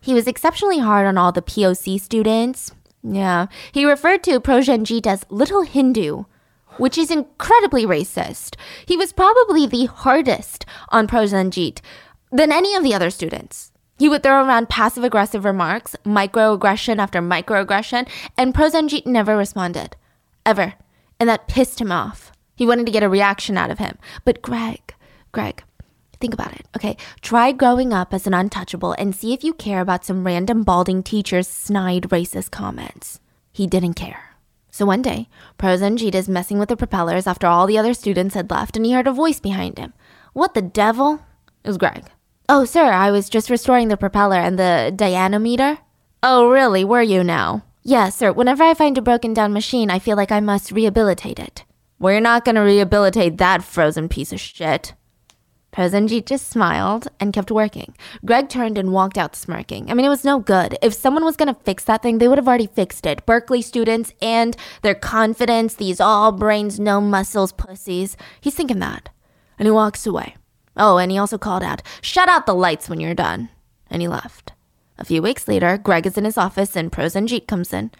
[0.00, 2.70] He was exceptionally hard on all the POC students.
[3.02, 6.26] Yeah, he referred to Prosenjit as Little Hindu
[6.80, 8.56] which is incredibly racist.
[8.86, 11.80] He was probably the hardest on Prosenjit
[12.32, 13.70] than any of the other students.
[13.98, 19.94] He would throw around passive aggressive remarks, microaggression after microaggression, and Prosenjit never responded.
[20.46, 20.74] Ever.
[21.20, 22.32] And that pissed him off.
[22.56, 23.98] He wanted to get a reaction out of him.
[24.24, 24.94] But Greg,
[25.32, 25.62] Greg,
[26.18, 26.66] think about it.
[26.74, 30.62] Okay, try growing up as an untouchable and see if you care about some random
[30.62, 33.20] balding teacher's snide racist comments.
[33.52, 34.29] He didn't care.
[34.70, 35.28] So one day,
[35.58, 38.92] Prosenjit is messing with the propellers after all the other students had left, and he
[38.92, 39.92] heard a voice behind him.
[40.32, 41.20] What the devil?
[41.64, 42.04] It was Greg.
[42.48, 45.78] Oh, sir, I was just restoring the propeller and the dynamometer.
[46.22, 46.84] Oh, really?
[46.84, 47.64] Were you now?
[47.82, 48.32] Yes, sir.
[48.32, 51.64] Whenever I find a broken down machine, I feel like I must rehabilitate it.
[51.98, 54.94] We're not going to rehabilitate that frozen piece of shit.
[55.72, 57.94] Prosenjit just smiled and kept working.
[58.24, 59.90] Greg turned and walked out smirking.
[59.90, 60.76] I mean, it was no good.
[60.82, 63.24] If someone was going to fix that thing, they would have already fixed it.
[63.24, 68.16] Berkeley students and their confidence, these all brains, no muscles pussies.
[68.40, 69.10] He's thinking that.
[69.58, 70.36] And he walks away.
[70.76, 73.50] Oh, and he also called out, Shut out the lights when you're done.
[73.88, 74.52] And he left.
[74.98, 77.90] A few weeks later, Greg is in his office and Prosenjit comes in.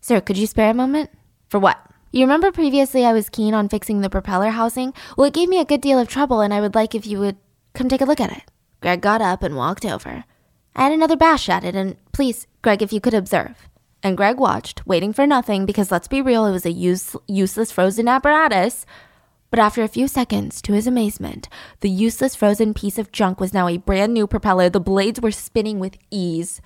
[0.00, 1.10] Sir, could you spare a moment?
[1.48, 1.78] For what?
[2.14, 4.94] You remember previously I was keen on fixing the propeller housing?
[5.16, 7.18] Well, it gave me a good deal of trouble, and I would like if you
[7.18, 7.34] would
[7.74, 8.44] come take a look at it.
[8.80, 10.22] Greg got up and walked over.
[10.76, 13.68] I had another bash at it, and please, Greg, if you could observe.
[14.00, 17.72] And Greg watched, waiting for nothing, because let's be real, it was a use- useless
[17.72, 18.86] frozen apparatus.
[19.50, 21.48] But after a few seconds, to his amazement,
[21.80, 24.70] the useless frozen piece of junk was now a brand new propeller.
[24.70, 26.60] The blades were spinning with ease.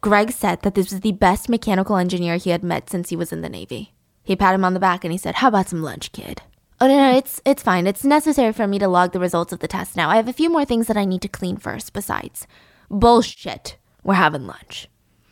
[0.00, 3.32] Greg said that this was the best mechanical engineer he had met since he was
[3.32, 3.93] in the Navy.
[4.24, 6.42] He patted him on the back and he said, How about some lunch, kid?
[6.80, 7.86] Oh, no, no, it's, it's fine.
[7.86, 10.10] It's necessary for me to log the results of the test now.
[10.10, 12.46] I have a few more things that I need to clean first, besides.
[12.90, 13.76] Bullshit.
[14.02, 14.88] We're having lunch.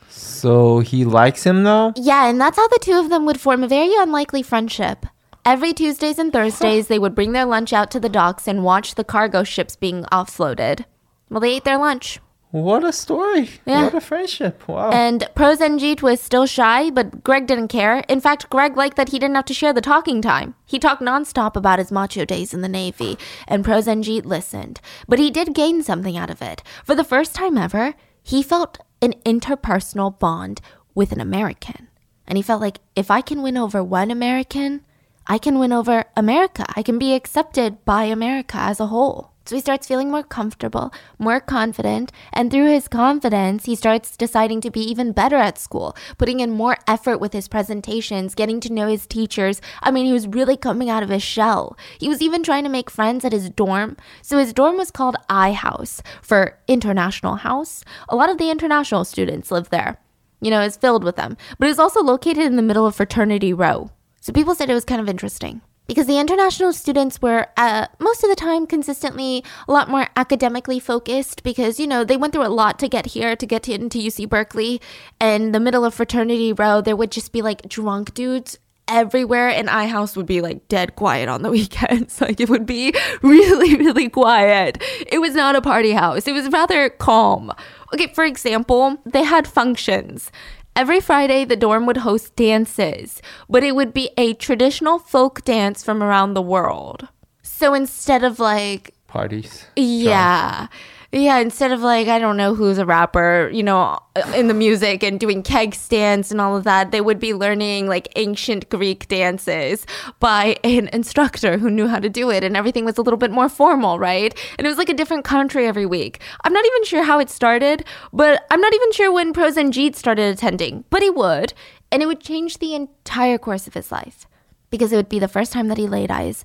[0.09, 1.95] So he likes him though?
[1.97, 5.07] Yeah, and that's how the two of them would form a very unlikely friendship.
[5.45, 8.95] Every Tuesdays and Thursdays, they would bring their lunch out to the docks and watch
[8.95, 10.85] the cargo ships being offloaded.
[11.29, 12.21] Well, they ate their lunch.
[12.53, 13.49] What a story.
[13.65, 13.85] Yeah.
[13.85, 14.69] What a friendship.
[14.69, 14.91] Wow.
[14.91, 18.01] And Prosenjit was still shy, but Greg didn't care.
[18.11, 20.55] In fact, Greg liked that he didn't have to share the talking time.
[20.67, 23.17] He talked nonstop about his macho days in the Navy,
[23.49, 24.83] and Prosenjit listened.
[25.09, 26.63] But he did gain something out of it.
[26.85, 30.61] For the first time ever, he felt an interpersonal bond
[30.95, 31.89] with an American.
[32.27, 34.85] And he felt like if I can win over one American,
[35.27, 36.67] I can win over America.
[36.77, 39.32] I can be accepted by America as a whole.
[39.45, 44.61] So he starts feeling more comfortable, more confident, and through his confidence, he starts deciding
[44.61, 48.73] to be even better at school, putting in more effort with his presentations, getting to
[48.73, 49.61] know his teachers.
[49.83, 51.77] I mean, he was really coming out of his shell.
[51.99, 53.97] He was even trying to make friends at his dorm.
[54.23, 57.85] So his dorm was called I House for International House.
[58.09, 59.99] A lot of the international students live there.
[60.41, 61.37] You know, it's filled with them.
[61.59, 63.91] But it's also located in the middle of Fraternity Row.
[64.21, 68.25] So people said it was kind of interesting because the international students were uh, most
[68.25, 72.47] of the time consistently a lot more academically focused because you know they went through
[72.47, 74.81] a lot to get here to get into UC Berkeley
[75.21, 79.69] and the middle of fraternity row there would just be like drunk dudes everywhere and
[79.69, 82.23] I house would be like dead quiet on the weekends.
[82.23, 84.83] Like it would be really, really quiet.
[85.07, 86.27] It was not a party house.
[86.27, 87.53] It was rather calm.
[87.93, 90.33] Okay, for example, they had functions.
[90.75, 95.85] Every Friday, the dorm would host dances, but it would be a traditional folk dance
[95.85, 97.09] from around the world.
[97.43, 99.67] So instead of like, Parties.
[99.77, 100.69] yeah.
[101.15, 103.99] Yeah, instead of like, I don't know who's a rapper, you know,
[104.35, 107.87] in the music and doing keg stands and all of that, they would be learning
[107.87, 109.85] like ancient Greek dances
[110.21, 112.43] by an instructor who knew how to do it.
[112.43, 114.35] And everything was a little bit more formal, right?
[114.57, 116.23] And it was like a different country every week.
[116.45, 120.33] I'm not even sure how it started, but I'm not even sure when Prosenjit started
[120.33, 121.53] attending, but he would.
[121.91, 124.27] And it would change the entire course of his life
[124.71, 126.43] because it would be the first time that he laid eyes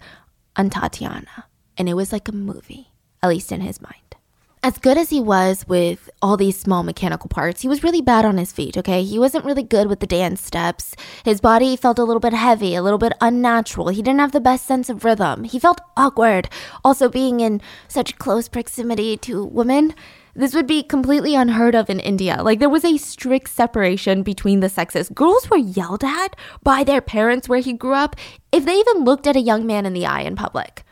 [0.57, 1.45] on Tatiana.
[1.77, 2.91] And it was like a movie,
[3.23, 4.16] at least in his mind.
[4.63, 8.25] As good as he was with all these small mechanical parts, he was really bad
[8.25, 9.03] on his feet, okay?
[9.03, 10.95] He wasn't really good with the dance steps.
[11.23, 13.89] His body felt a little bit heavy, a little bit unnatural.
[13.89, 15.43] He didn't have the best sense of rhythm.
[15.43, 16.49] He felt awkward.
[16.83, 19.93] Also, being in such close proximity to women,
[20.35, 22.41] this would be completely unheard of in India.
[22.41, 25.09] Like, there was a strict separation between the sexes.
[25.09, 28.15] Girls were yelled at by their parents where he grew up
[28.51, 30.83] if they even looked at a young man in the eye in public.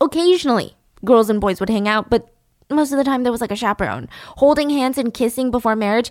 [0.00, 2.28] Occasionally, girls and boys would hang out, but
[2.70, 4.08] most of the time there was like a chaperone.
[4.36, 6.10] Holding hands and kissing before marriage,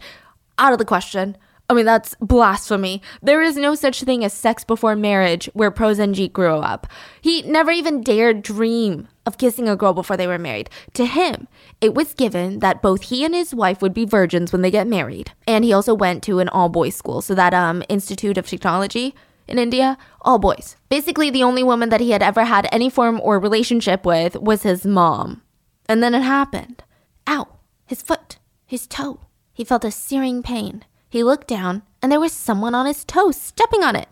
[0.58, 1.38] out of the question.
[1.70, 3.02] I mean, that's blasphemy.
[3.22, 6.88] There is no such thing as sex before marriage where Prosenjit grew up.
[7.20, 10.70] He never even dared dream of kissing a girl before they were married.
[10.94, 11.50] To him,
[11.82, 14.88] it was given that both he and his wife would be virgins when they get
[14.88, 15.34] married.
[15.46, 19.14] And he also went to an all boys school, so that um Institute of Technology
[19.46, 20.78] in India, all boys.
[20.88, 24.64] Basically, the only woman that he had ever had any form or relationship with was
[24.64, 25.42] his mom.
[25.88, 26.84] And then it happened.
[27.28, 27.48] Ow!
[27.86, 29.22] His foot, his toe.
[29.54, 30.84] He felt a searing pain.
[31.10, 34.10] He looked down, and there was someone on his toe stepping on it.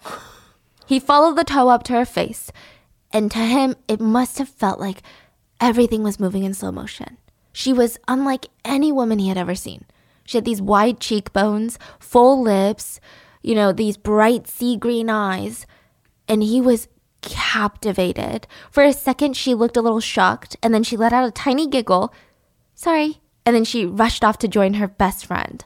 [0.85, 2.51] He followed the toe up to her face,
[3.11, 5.01] and to him, it must have felt like
[5.59, 7.17] everything was moving in slow motion.
[7.51, 9.85] She was unlike any woman he had ever seen.
[10.25, 12.99] She had these wide cheekbones, full lips,
[13.41, 15.65] you know, these bright sea green eyes,
[16.27, 16.87] and he was
[17.25, 18.47] captivated.
[18.71, 21.67] For a second, she looked a little shocked, and then she let out a tiny
[21.67, 22.13] giggle.
[22.73, 23.19] Sorry.
[23.45, 25.63] And then she rushed off to join her best friend.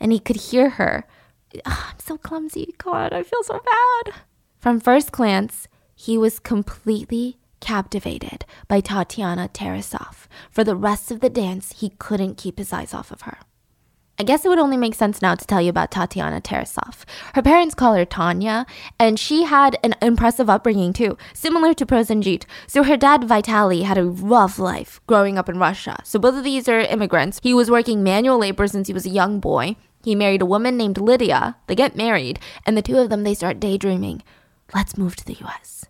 [0.00, 1.06] And he could hear her.
[1.54, 2.74] Ugh, I'm so clumsy.
[2.78, 4.14] God, I feel so bad.
[4.58, 10.26] From first glance, he was completely captivated by Tatiana Tarasoff.
[10.50, 13.38] For the rest of the dance, he couldn't keep his eyes off of her.
[14.20, 17.06] I guess it would only make sense now to tell you about Tatiana Tarasoff.
[17.34, 18.66] Her parents call her Tanya,
[18.98, 22.44] and she had an impressive upbringing too, similar to Prosenjit.
[22.66, 26.00] So her dad Vitaly had a rough life growing up in Russia.
[26.04, 27.40] So both of these are immigrants.
[27.42, 29.76] He was working manual labor since he was a young boy.
[30.04, 31.56] He married a woman named Lydia.
[31.66, 34.22] They get married, and the two of them they start daydreaming.
[34.74, 35.86] Let's move to the US.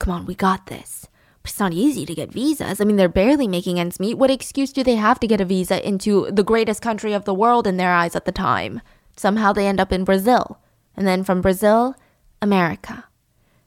[0.00, 1.06] Come on, we got this.
[1.44, 2.80] It's not easy to get visas.
[2.80, 4.18] I mean, they're barely making ends meet.
[4.18, 7.34] What excuse do they have to get a visa into the greatest country of the
[7.34, 8.82] world in their eyes at the time?
[9.16, 10.58] Somehow they end up in Brazil.
[10.96, 11.94] And then from Brazil,
[12.42, 13.04] America.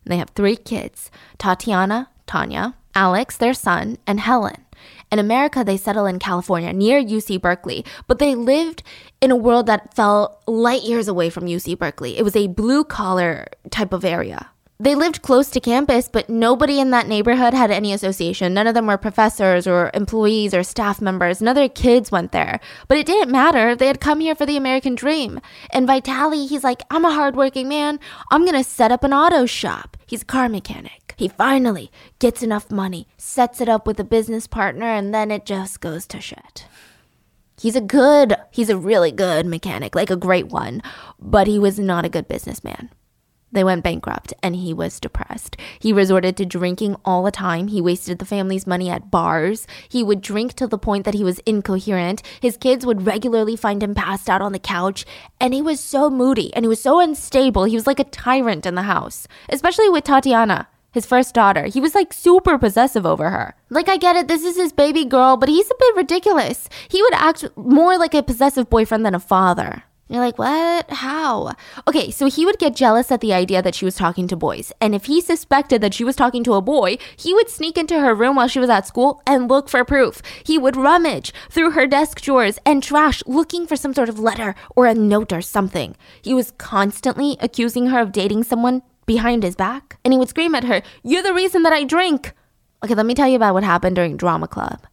[0.05, 4.65] And they have three kids Tatiana, Tanya, Alex, their son, and Helen.
[5.11, 8.83] In America, they settle in California near UC Berkeley, but they lived
[9.21, 12.17] in a world that fell light years away from UC Berkeley.
[12.17, 14.49] It was a blue collar type of area.
[14.83, 18.53] They lived close to campus, but nobody in that neighborhood had any association.
[18.53, 21.41] None of them were professors or employees or staff members.
[21.41, 22.59] None of their kids went there.
[22.89, 23.77] But it didn't matter.
[23.77, 25.39] They had come here for the American dream.
[25.69, 27.97] And Vitaly, he's like, I'm a hardworking man.
[28.29, 29.95] I'm going to set up an auto shop.
[30.05, 31.13] He's a car mechanic.
[31.15, 35.45] He finally gets enough money, sets it up with a business partner, and then it
[35.45, 36.65] just goes to shit.
[37.57, 40.81] He's a good, he's a really good mechanic, like a great one,
[41.17, 42.89] but he was not a good businessman.
[43.53, 45.57] They went bankrupt and he was depressed.
[45.79, 47.67] He resorted to drinking all the time.
[47.67, 49.67] He wasted the family's money at bars.
[49.87, 52.23] He would drink to the point that he was incoherent.
[52.41, 55.05] His kids would regularly find him passed out on the couch.
[55.39, 57.65] And he was so moody and he was so unstable.
[57.65, 60.67] He was like a tyrant in the house, especially with Tatiana.
[60.91, 61.65] His first daughter.
[61.65, 63.55] He was like super possessive over her.
[63.71, 66.69] Like, I get it, this is his baby girl, but he's a bit ridiculous.
[66.87, 69.85] He would act more like a possessive boyfriend than a father.
[70.09, 70.91] You're like, what?
[70.91, 71.53] How?
[71.87, 74.71] Okay, so he would get jealous at the idea that she was talking to boys.
[74.81, 77.99] And if he suspected that she was talking to a boy, he would sneak into
[77.99, 80.21] her room while she was at school and look for proof.
[80.45, 84.55] He would rummage through her desk drawers and trash looking for some sort of letter
[84.75, 85.95] or a note or something.
[86.21, 89.99] He was constantly accusing her of dating someone behind his back.
[90.03, 92.33] And he would scream at her, You're the reason that I drink.
[92.83, 94.85] Okay, let me tell you about what happened during drama club.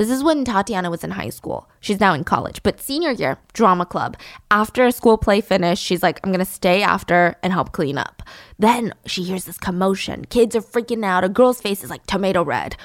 [0.00, 1.68] This is when Tatiana was in high school.
[1.78, 4.16] She's now in college, but senior year, drama club.
[4.50, 8.22] After a school play finished, she's like, I'm gonna stay after and help clean up.
[8.58, 10.24] Then she hears this commotion.
[10.24, 11.22] Kids are freaking out.
[11.22, 12.76] A girl's face is like tomato red.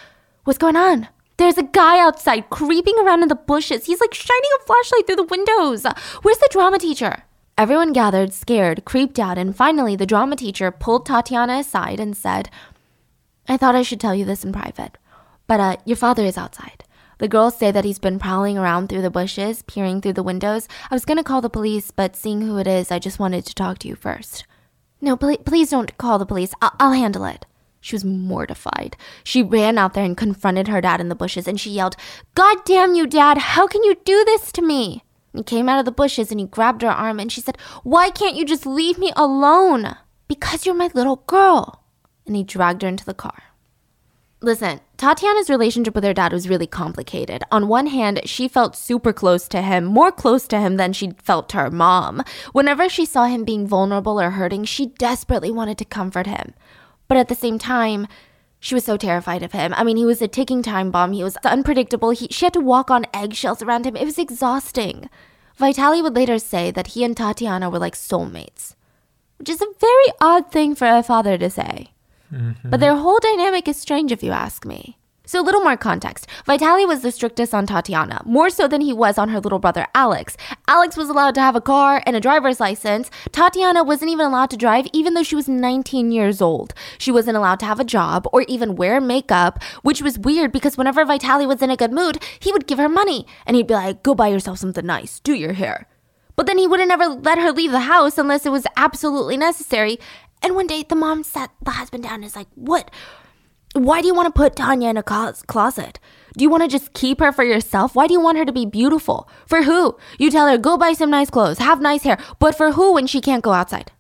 [0.44, 1.08] What's going on?
[1.38, 3.86] There's a guy outside creeping around in the bushes.
[3.86, 5.86] He's like shining a flashlight through the windows.
[6.22, 7.24] Where's the drama teacher?
[7.58, 12.50] Everyone gathered, scared, creeped out, and finally the drama teacher pulled Tatiana aside and said,
[13.48, 14.98] I thought I should tell you this in private,
[15.48, 16.84] but uh, your father is outside.
[17.18, 20.68] The girls say that he's been prowling around through the bushes, peering through the windows.
[20.92, 23.46] I was going to call the police, but seeing who it is, I just wanted
[23.46, 24.46] to talk to you first.
[25.02, 26.54] No, pl- please don't call the police.
[26.62, 27.46] I- I'll handle it.
[27.80, 28.98] She was mortified.
[29.24, 31.96] She ran out there and confronted her dad in the bushes and she yelled,
[32.34, 35.04] God damn you, dad, how can you do this to me?
[35.34, 38.10] He came out of the bushes and he grabbed her arm and she said, Why
[38.10, 39.96] can't you just leave me alone?
[40.28, 41.84] Because you're my little girl.
[42.26, 43.44] And he dragged her into the car.
[44.46, 47.42] Listen, Tatiana's relationship with her dad was really complicated.
[47.52, 51.14] On one hand, she felt super close to him, more close to him than she
[51.24, 52.24] felt to her mom.
[52.52, 56.54] Whenever she saw him being vulnerable or hurting, she desperately wanted to comfort him.
[57.08, 58.06] But at the same time,
[58.60, 59.74] she was so terrified of him.
[59.74, 61.14] I mean, he was a ticking time bomb.
[61.14, 62.12] He was unpredictable.
[62.12, 63.96] He, she had to walk on eggshells around him.
[63.96, 65.10] It was exhausting.
[65.58, 68.76] Vitali would later say that he and Tatiana were like soulmates,
[69.40, 71.95] which is a very odd thing for a father to say.
[72.34, 72.70] Mm-hmm.
[72.70, 74.98] But their whole dynamic is strange if you ask me.
[75.28, 76.28] So, a little more context.
[76.46, 79.88] Vitali was the strictest on Tatiana, more so than he was on her little brother
[79.96, 80.38] Alex.
[80.68, 83.10] Alex was allowed to have a car and a driver's license.
[83.32, 86.76] Tatiana wasn't even allowed to drive, even though she was 19 years old.
[87.00, 90.78] She wasn't allowed to have a job or even wear makeup, which was weird because
[90.78, 93.74] whenever Vitali was in a good mood, he would give her money and he'd be
[93.74, 95.88] like, go buy yourself something nice, do your hair.
[96.36, 99.98] But then he wouldn't ever let her leave the house unless it was absolutely necessary.
[100.46, 102.92] And one day the mom sat the husband down and is like, What?
[103.74, 106.00] Why do you want to put Tanya in a closet?
[106.38, 107.96] Do you want to just keep her for yourself?
[107.96, 109.28] Why do you want her to be beautiful?
[109.48, 109.98] For who?
[110.20, 113.08] You tell her, go buy some nice clothes, have nice hair, but for who when
[113.08, 113.92] she can't go outside?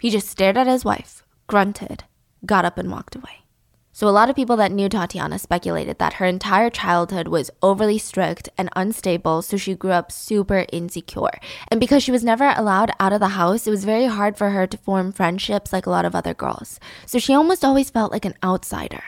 [0.00, 2.04] He just stared at his wife, grunted,
[2.46, 3.39] got up, and walked away.
[4.00, 7.98] So, a lot of people that knew Tatiana speculated that her entire childhood was overly
[7.98, 11.38] strict and unstable, so she grew up super insecure.
[11.68, 14.48] And because she was never allowed out of the house, it was very hard for
[14.52, 16.80] her to form friendships like a lot of other girls.
[17.04, 19.02] So, she almost always felt like an outsider.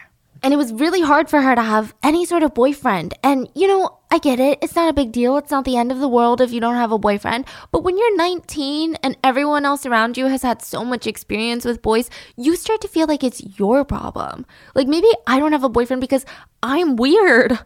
[0.44, 3.14] And it was really hard for her to have any sort of boyfriend.
[3.22, 4.58] And, you know, I get it.
[4.60, 5.36] It's not a big deal.
[5.36, 7.44] It's not the end of the world if you don't have a boyfriend.
[7.70, 11.80] But when you're 19 and everyone else around you has had so much experience with
[11.80, 14.44] boys, you start to feel like it's your problem.
[14.74, 16.26] Like maybe I don't have a boyfriend because
[16.60, 17.60] I'm weird.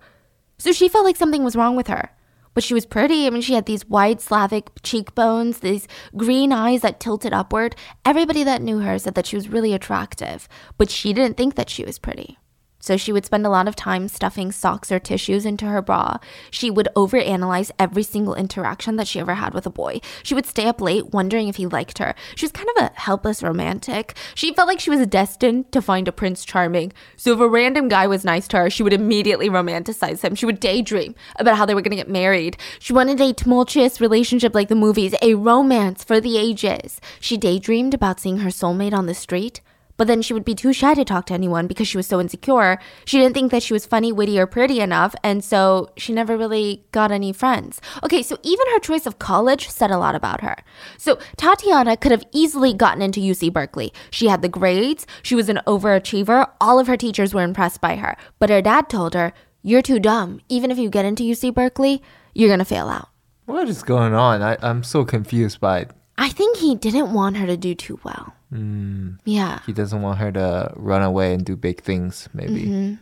[0.59, 2.11] So she felt like something was wrong with her.
[2.53, 3.27] But she was pretty.
[3.27, 7.75] I mean, she had these wide Slavic cheekbones, these green eyes that tilted upward.
[8.05, 10.47] Everybody that knew her said that she was really attractive,
[10.79, 12.39] but she didn't think that she was pretty.
[12.87, 16.19] So she would spend a lot of time stuffing socks or tissues into her bra.
[16.53, 20.01] She would overanalyze every single interaction that she ever had with a boy.
[20.23, 22.15] She would stay up late wondering if he liked her.
[22.37, 24.17] She was kind of a helpless romantic.
[24.37, 26.93] She felt like she was destined to find a prince charming.
[27.17, 30.37] So if a random guy was nice to her, she would immediately romanticize him.
[30.37, 32.57] She would daydream about how they were going to get married.
[32.79, 37.01] She wanted a tumultuous relationship like the movies, a romance for the ages.
[37.19, 39.61] She daydreamed about seeing her soulmate on the street
[39.97, 42.21] but then she would be too shy to talk to anyone because she was so
[42.21, 42.79] insecure.
[43.05, 46.37] She didn't think that she was funny, witty, or pretty enough, and so she never
[46.37, 47.81] really got any friends.
[48.03, 50.57] Okay, so even her choice of college said a lot about her.
[50.99, 53.93] So Tatiana could have easily gotten into UC Berkeley.
[54.11, 57.97] She had the grades, she was an overachiever, all of her teachers were impressed by
[57.97, 58.17] her.
[58.39, 59.33] But her dad told her,
[59.63, 60.41] You're too dumb.
[60.49, 62.03] Even if you get into UC Berkeley,
[62.35, 63.09] you're gonna fail out.
[63.47, 64.43] What is going on?
[64.43, 65.91] I, I'm so confused by it.
[66.19, 68.36] I think he didn't want her to do too well.
[68.53, 69.19] Mm.
[69.25, 69.61] Yeah.
[69.67, 72.63] He doesn't want her to run away and do big things, maybe.
[72.63, 72.95] Mm-hmm.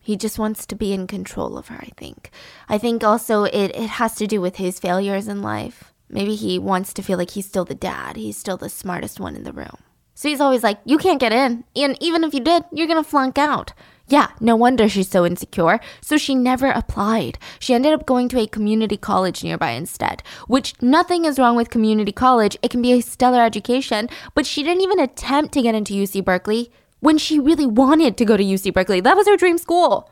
[0.00, 2.30] He just wants to be in control of her, I think.
[2.68, 5.92] I think also it, it has to do with his failures in life.
[6.08, 9.34] Maybe he wants to feel like he's still the dad, he's still the smartest one
[9.34, 9.78] in the room.
[10.14, 11.64] So he's always like, You can't get in.
[11.74, 13.72] And even if you did, you're going to flunk out.
[14.08, 15.80] Yeah, no wonder she's so insecure.
[16.00, 17.38] So she never applied.
[17.58, 21.70] She ended up going to a community college nearby instead, which nothing is wrong with
[21.70, 22.56] community college.
[22.62, 26.24] It can be a stellar education, but she didn't even attempt to get into UC
[26.24, 29.00] Berkeley when she really wanted to go to UC Berkeley.
[29.00, 30.10] That was her dream school.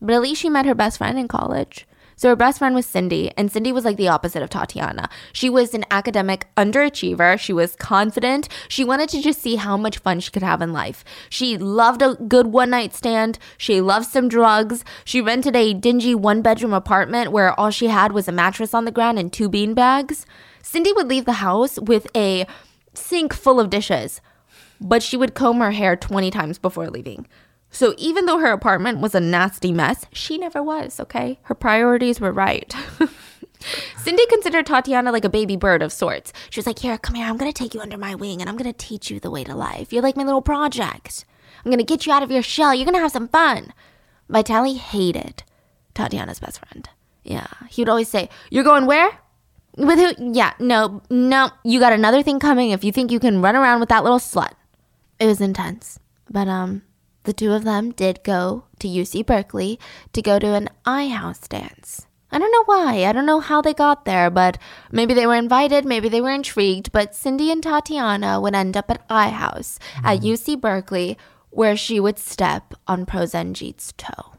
[0.00, 1.86] But at least she met her best friend in college.
[2.16, 5.08] So her best friend was Cindy, and Cindy was like the opposite of Tatiana.
[5.32, 7.38] She was an academic underachiever.
[7.38, 8.48] She was confident.
[8.68, 11.04] She wanted to just see how much fun she could have in life.
[11.28, 13.38] She loved a good one night stand.
[13.58, 14.84] She loved some drugs.
[15.04, 18.84] She rented a dingy one bedroom apartment where all she had was a mattress on
[18.84, 20.26] the ground and two bean bags.
[20.62, 22.46] Cindy would leave the house with a
[22.94, 24.20] sink full of dishes,
[24.80, 27.26] but she would comb her hair 20 times before leaving.
[27.74, 31.40] So even though her apartment was a nasty mess, she never was, okay?
[31.42, 32.72] Her priorities were right.
[33.96, 36.32] Cindy considered Tatiana like a baby bird of sorts.
[36.50, 38.56] She was like, Here, come here, I'm gonna take you under my wing and I'm
[38.56, 39.92] gonna teach you the way to life.
[39.92, 41.24] You're like my little project.
[41.64, 42.72] I'm gonna get you out of your shell.
[42.72, 43.72] You're gonna have some fun.
[44.28, 45.42] Vitali hated
[45.94, 46.88] Tatiana's best friend.
[47.24, 47.48] Yeah.
[47.68, 49.18] He would always say, You're going where?
[49.76, 50.32] With who?
[50.32, 51.50] Yeah, no, no.
[51.64, 54.20] You got another thing coming if you think you can run around with that little
[54.20, 54.52] slut.
[55.18, 55.98] It was intense.
[56.30, 56.82] But, um,
[57.24, 59.78] the two of them did go to UC Berkeley
[60.12, 62.06] to go to an iHouse dance.
[62.30, 63.04] I don't know why.
[63.04, 64.58] I don't know how they got there, but
[64.90, 66.90] maybe they were invited, maybe they were intrigued.
[66.90, 70.06] But Cindy and Tatiana would end up at iHouse mm-hmm.
[70.06, 71.16] at UC Berkeley,
[71.50, 74.33] where she would step on Prosenjit's toe.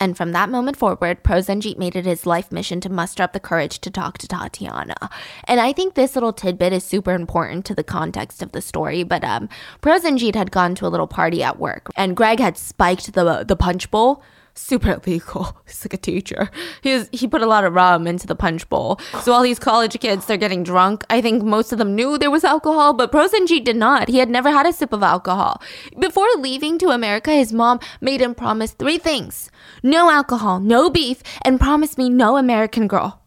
[0.00, 3.40] And from that moment forward, Prosenjit made it his life mission to muster up the
[3.40, 5.10] courage to talk to Tatiana.
[5.44, 9.02] And I think this little tidbit is super important to the context of the story.
[9.02, 9.48] But um,
[9.82, 13.56] Prosenjit had gone to a little party at work, and Greg had spiked the the
[13.56, 14.22] punch bowl
[14.58, 15.56] super illegal.
[15.66, 16.50] He's like a teacher.
[16.82, 19.00] He's he put a lot of rum into the punch bowl.
[19.22, 21.04] So all these college kids, they're getting drunk.
[21.08, 24.08] I think most of them knew there was alcohol, but Prosenjit did not.
[24.08, 25.62] He had never had a sip of alcohol.
[25.98, 29.50] Before leaving to America, his mom made him promise three things:
[29.82, 33.22] no alcohol, no beef, and promise me no American girl.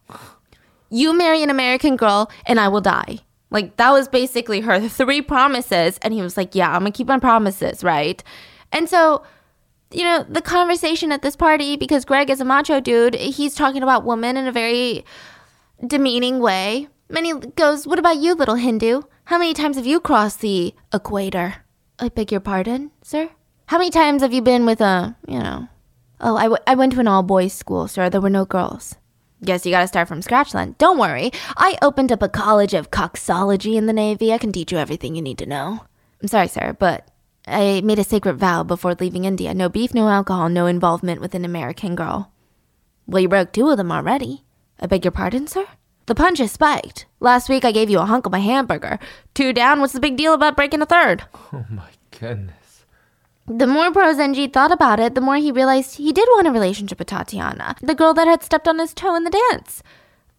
[0.89, 3.19] You marry an American girl, and I will die.
[3.49, 7.07] Like that was basically her three promises, and he was like, "Yeah, I'm gonna keep
[7.07, 8.23] my promises, right?"
[8.71, 9.23] And so
[9.93, 13.83] you know, the conversation at this party, because Greg is a macho dude, he's talking
[13.83, 15.05] about women in a very
[15.85, 16.87] demeaning way.
[17.09, 19.01] And he goes, What about you, little Hindu?
[19.25, 21.55] How many times have you crossed the equator?
[21.99, 23.29] I beg your pardon, sir?
[23.67, 25.67] How many times have you been with a, you know?
[26.21, 28.09] Oh, I, w- I went to an all boys school, sir.
[28.09, 28.95] There were no girls.
[29.43, 30.75] Guess you gotta start from scratch then.
[30.77, 31.31] Don't worry.
[31.57, 34.31] I opened up a college of coxology in the Navy.
[34.31, 35.83] I can teach you everything you need to know.
[36.21, 37.07] I'm sorry, sir, but
[37.47, 41.33] I made a sacred vow before leaving India no beef, no alcohol, no involvement with
[41.33, 42.31] an American girl.
[43.07, 44.43] Well, you broke two of them already.
[44.79, 45.65] I beg your pardon, sir?
[46.05, 47.07] The punch is spiked.
[47.19, 48.99] Last week I gave you a hunk of my hamburger.
[49.33, 51.23] Two down, what's the big deal about breaking a third?
[51.51, 52.55] Oh my goodness.
[53.47, 56.99] The more Prosenjit thought about it, the more he realized he did want a relationship
[56.99, 59.83] with Tatiana, the girl that had stepped on his toe in the dance.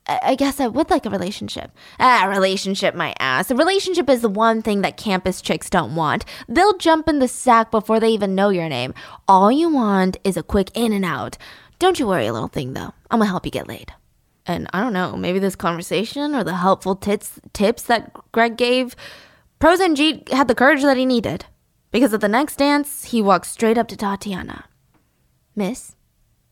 [0.06, 1.70] I guess I would like a relationship.
[2.00, 3.50] Ah, relationship, my ass.
[3.50, 6.24] A relationship is the one thing that campus chicks don't want.
[6.48, 8.94] They'll jump in the sack before they even know your name.
[9.28, 11.38] All you want is a quick in and out.
[11.78, 12.92] Don't you worry, little thing, though.
[13.10, 13.92] I'm gonna help you get laid.
[14.44, 18.96] And I don't know, maybe this conversation or the helpful tits, tips that Greg gave,
[19.60, 21.44] Prosenjit had the courage that he needed.
[21.92, 24.64] Because at the next dance, he walked straight up to Tatiana.
[25.54, 25.94] Miss,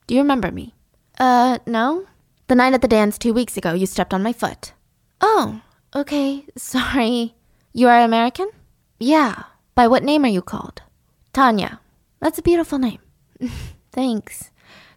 [0.07, 0.74] do you remember me?
[1.18, 2.07] Uh, no.
[2.49, 4.72] The night at the dance two weeks ago, you stepped on my foot.
[5.20, 5.61] Oh,
[5.97, 6.45] okay.
[6.57, 7.34] Sorry.
[7.72, 8.51] You are American?
[8.99, 9.45] Yeah.
[9.74, 10.82] By what name are you called?
[11.32, 11.80] Tanya.
[12.20, 13.01] That's a beautiful name.
[13.93, 14.51] Thanks.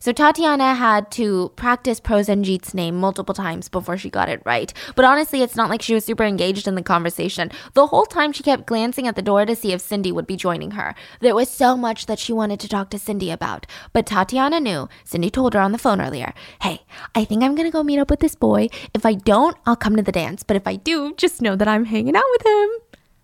[0.04, 4.74] So Tatiana had to practice Prosenjit's name multiple times before she got it right.
[4.98, 7.50] But honestly, it's not like she was super engaged in the conversation.
[7.74, 10.36] The whole time she kept glancing at the door to see if Cindy would be
[10.36, 10.94] joining her.
[11.22, 13.66] There was so much that she wanted to talk to Cindy about.
[13.94, 14.90] But Tatiana knew.
[15.06, 16.82] Cindy told her on the phone earlier, Hey,
[17.16, 18.68] I think I'm gonna go meet up with this boy.
[18.94, 20.44] If I don't, I'll come to the dance.
[20.44, 22.70] But if I do, just know that I'm hanging out with him.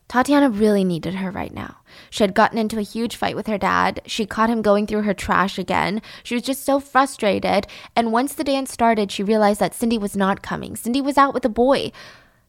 [0.07, 1.78] Tatiana really needed her right now.
[2.09, 4.01] She had gotten into a huge fight with her dad.
[4.05, 6.01] She caught him going through her trash again.
[6.23, 7.67] She was just so frustrated.
[7.95, 10.75] And once the dance started, she realized that Cindy was not coming.
[10.75, 11.91] Cindy was out with a boy,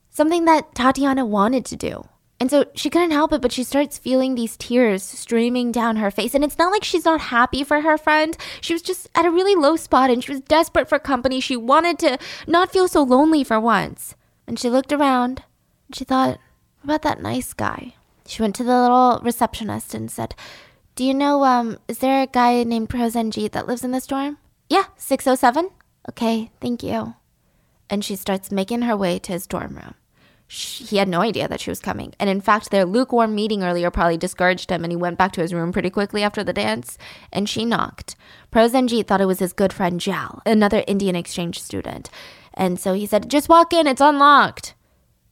[0.09, 2.09] something that Tatiana wanted to do.
[2.41, 6.11] And so she couldn't help it, but she starts feeling these tears streaming down her
[6.11, 6.35] face.
[6.35, 8.35] And it's not like she's not happy for her friend.
[8.63, 11.41] She was just at a really low spot and she was desperate for company.
[11.41, 14.15] She wanted to not feel so lonely for once.
[14.47, 15.43] And she looked around
[15.87, 16.39] and she thought,
[16.83, 17.95] about that nice guy?
[18.31, 20.37] She went to the little receptionist and said,
[20.95, 24.39] Do you know, um, is there a guy named Prosenjit that lives in this dorm?
[24.69, 25.71] Yeah, 607.
[26.11, 27.15] Okay, thank you.
[27.91, 29.95] And she starts making her way to his dorm room.
[30.47, 32.15] He had no idea that she was coming.
[32.21, 35.41] And in fact, their lukewarm meeting earlier probably discouraged him and he went back to
[35.41, 36.99] his room pretty quickly after the dance.
[37.33, 38.15] And she knocked.
[38.53, 42.11] Prosenjit thought it was his good friend Jal, another Indian exchange student.
[42.55, 44.75] And so he said, Just walk in, it's unlocked.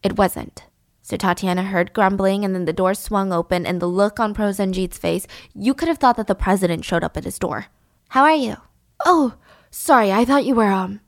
[0.02, 0.64] It wasn't.
[1.08, 4.98] So Tatiana heard grumbling, and then the door swung open, and the look on Prosenjit's
[4.98, 7.68] face, you could have thought that the president showed up at his door.
[8.10, 8.56] How are you?
[9.06, 9.36] Oh,
[9.70, 11.00] sorry, I thought you were, um,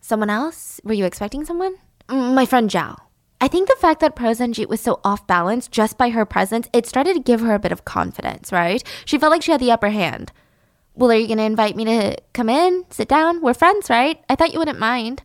[0.00, 0.80] someone else?
[0.84, 1.74] Were you expecting someone?
[2.08, 2.96] Mm, my friend Zhao.
[3.42, 6.86] I think the fact that Prosenjit was so off balance just by her presence, it
[6.86, 8.82] started to give her a bit of confidence, right?
[9.04, 10.32] She felt like she had the upper hand.
[10.94, 13.42] Well, are you going to invite me to come in, sit down?
[13.42, 14.18] We're friends, right?
[14.30, 15.22] I thought you wouldn't mind.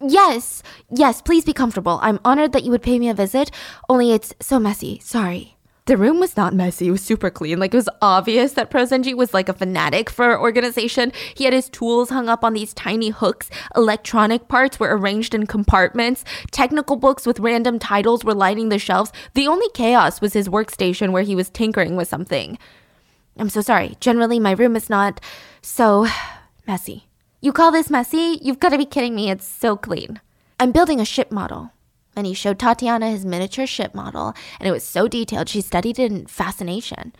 [0.00, 1.98] Yes, yes, please be comfortable.
[2.02, 3.50] I'm honored that you would pay me a visit,
[3.88, 5.00] only it's so messy.
[5.00, 5.56] Sorry.
[5.86, 6.86] The room was not messy.
[6.86, 7.58] It was super clean.
[7.58, 11.12] Like it was obvious that Prosenjit was like a fanatic for organization.
[11.34, 13.50] He had his tools hung up on these tiny hooks.
[13.74, 16.24] Electronic parts were arranged in compartments.
[16.52, 19.10] Technical books with random titles were lining the shelves.
[19.34, 22.58] The only chaos was his workstation where he was tinkering with something.
[23.36, 23.96] I'm so sorry.
[23.98, 25.20] Generally, my room is not
[25.62, 26.06] so
[26.66, 27.08] messy.
[27.44, 28.38] You call this messy?
[28.40, 29.28] You've got to be kidding me.
[29.28, 30.20] It's so clean.
[30.60, 31.72] I'm building a ship model.
[32.14, 35.48] And he showed Tatiana his miniature ship model, and it was so detailed.
[35.48, 37.12] She studied it in fascination.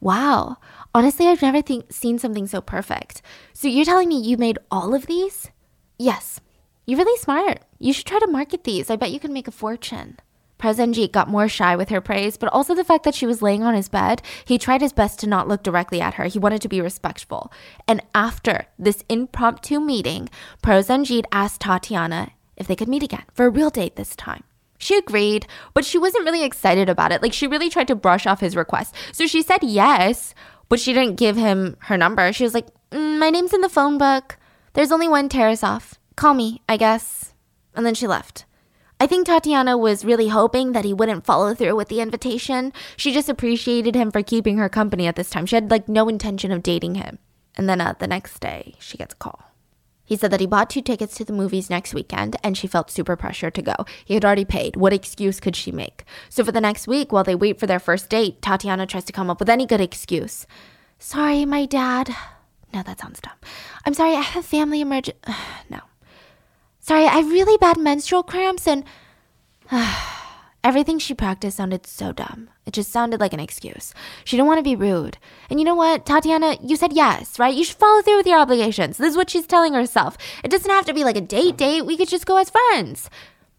[0.00, 0.56] Wow.
[0.92, 3.22] Honestly, I've never seen something so perfect.
[3.52, 5.52] So you're telling me you made all of these?
[5.96, 6.40] Yes.
[6.84, 7.60] You're really smart.
[7.78, 8.90] You should try to market these.
[8.90, 10.18] I bet you can make a fortune.
[10.58, 13.62] Prosenjit got more shy with her praise, but also the fact that she was laying
[13.62, 14.22] on his bed.
[14.44, 16.24] He tried his best to not look directly at her.
[16.24, 17.52] He wanted to be respectful.
[17.86, 20.28] And after this impromptu meeting,
[20.62, 24.42] Prosenjit asked Tatiana if they could meet again for a real date this time.
[24.78, 27.20] She agreed, but she wasn't really excited about it.
[27.20, 28.94] Like, she really tried to brush off his request.
[29.12, 30.34] So she said yes,
[30.68, 32.32] but she didn't give him her number.
[32.32, 34.38] She was like, mm, My name's in the phone book.
[34.74, 35.94] There's only one Tarasoff.
[36.14, 37.34] Call me, I guess.
[37.74, 38.44] And then she left.
[39.00, 42.72] I think Tatiana was really hoping that he wouldn't follow through with the invitation.
[42.96, 45.46] She just appreciated him for keeping her company at this time.
[45.46, 47.18] She had like no intention of dating him.
[47.56, 49.44] And then uh, the next day, she gets a call.
[50.04, 52.90] He said that he bought two tickets to the movies next weekend and she felt
[52.90, 53.74] super pressured to go.
[54.04, 54.74] He had already paid.
[54.74, 56.04] What excuse could she make?
[56.28, 59.12] So for the next week, while they wait for their first date, Tatiana tries to
[59.12, 60.46] come up with any good excuse.
[60.98, 62.16] Sorry, my dad.
[62.74, 63.34] No, that sounds dumb.
[63.84, 65.20] I'm sorry, I have family emergency.
[65.70, 65.80] no.
[66.88, 68.82] Sorry, I have really bad menstrual cramps and.
[70.64, 72.48] Everything she practiced sounded so dumb.
[72.64, 73.92] It just sounded like an excuse.
[74.24, 75.18] She didn't want to be rude.
[75.50, 77.54] And you know what, Tatiana, you said yes, right?
[77.54, 78.96] You should follow through with your obligations.
[78.96, 80.16] This is what she's telling herself.
[80.42, 81.82] It doesn't have to be like a date date.
[81.82, 83.10] We could just go as friends.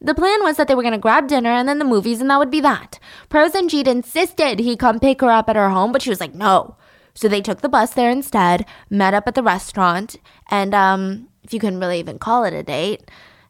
[0.02, 2.32] The plan was that they were going to grab dinner and then the movies, and
[2.32, 2.98] that would be that.
[3.30, 6.78] Prosenjit insisted he come pick her up at her home, but she was like, no.
[7.14, 10.16] So they took the bus there instead, met up at the restaurant,
[10.50, 13.10] and um, if you can really even call it a date,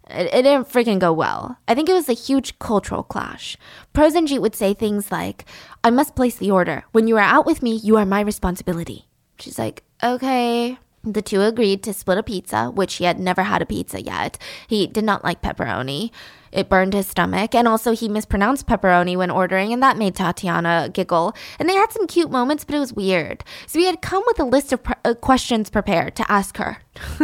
[0.10, 1.58] it, it didn't freaking go well.
[1.68, 3.58] I think it was a huge cultural clash.
[3.94, 5.44] Prosenjit would say things like,
[5.84, 6.86] I must place the order.
[6.94, 9.10] When you are out with me, you are my responsibility.
[9.38, 10.78] She's like, okay.
[11.04, 14.38] The two agreed to split a pizza, which he had never had a pizza yet.
[14.66, 16.12] He did not like pepperoni.
[16.52, 20.90] It burned his stomach, and also he mispronounced pepperoni when ordering, and that made Tatiana
[20.92, 21.36] giggle.
[21.60, 23.44] And they had some cute moments, but it was weird.
[23.68, 26.78] So he had come with a list of pre- uh, questions prepared to ask her.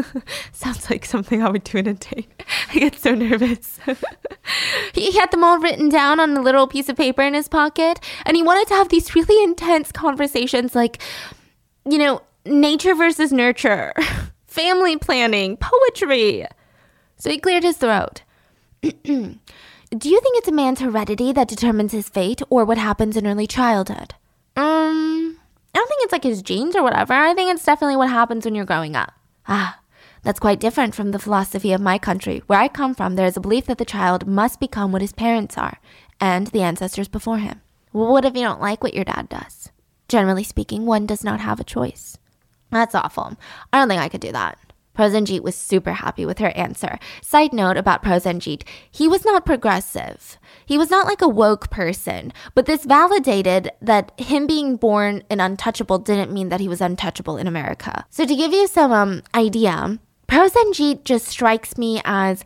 [0.51, 2.43] Sounds like something I would do in a date.
[2.73, 3.79] I get so nervous.
[4.93, 7.99] he had them all written down on a little piece of paper in his pocket,
[8.25, 11.01] and he wanted to have these really intense conversations like,
[11.89, 13.93] you know, nature versus nurture,
[14.45, 16.45] family planning, poetry.
[17.17, 18.21] So he cleared his throat.
[19.03, 23.25] Do you think it's a man's heredity that determines his fate or what happens in
[23.25, 24.13] early childhood?
[24.55, 25.39] Um,
[25.73, 27.13] I don't think it's like his genes or whatever.
[27.13, 29.13] I think it's definitely what happens when you're growing up.
[29.47, 29.79] Ah,
[30.23, 32.43] that's quite different from the philosophy of my country.
[32.47, 35.13] Where I come from, there is a belief that the child must become what his
[35.13, 35.79] parents are
[36.19, 37.61] and the ancestors before him.
[37.91, 39.71] Well, what if you don't like what your dad does?
[40.07, 42.17] Generally speaking, one does not have a choice.
[42.69, 43.37] That's awful.
[43.71, 44.59] I don't think I could do that.
[44.95, 46.97] Prosenjit was super happy with her answer.
[47.21, 50.37] Side note about Prosenjit, he was not progressive.
[50.65, 55.39] He was not like a woke person, but this validated that him being born an
[55.39, 58.05] untouchable didn't mean that he was untouchable in America.
[58.09, 62.43] So to give you some um, idea, Prosenjit just strikes me as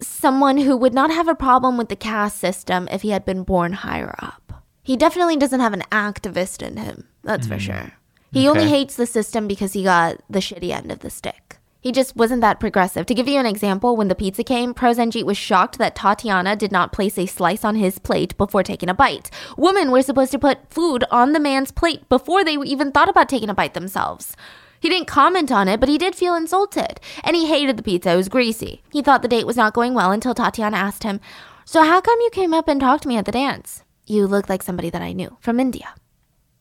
[0.00, 3.42] someone who would not have a problem with the caste system if he had been
[3.42, 4.64] born higher up.
[4.82, 7.50] He definitely doesn't have an activist in him, that's mm.
[7.50, 7.92] for sure.
[8.32, 8.60] He okay.
[8.60, 11.58] only hates the system because he got the shitty end of the stick.
[11.82, 13.06] He just wasn't that progressive.
[13.06, 16.70] To give you an example, when the pizza came, Prosenjit was shocked that Tatiana did
[16.70, 19.32] not place a slice on his plate before taking a bite.
[19.56, 23.28] Women were supposed to put food on the man's plate before they even thought about
[23.28, 24.36] taking a bite themselves.
[24.78, 27.00] He didn't comment on it, but he did feel insulted.
[27.24, 28.84] And he hated the pizza, it was greasy.
[28.92, 31.18] He thought the date was not going well until Tatiana asked him,
[31.64, 33.82] So, how come you came up and talked to me at the dance?
[34.06, 35.94] You look like somebody that I knew from India.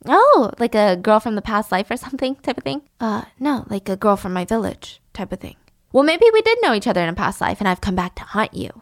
[0.05, 2.81] Oh, like a girl from the past life or something type of thing?
[2.99, 5.57] Uh, no, like a girl from my village type of thing.
[5.91, 8.15] Well, maybe we did know each other in a past life and I've come back
[8.15, 8.81] to haunt you.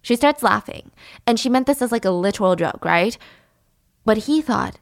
[0.00, 0.90] She starts laughing,
[1.26, 3.16] and she meant this as like a literal joke, right?
[4.04, 4.78] But he thought,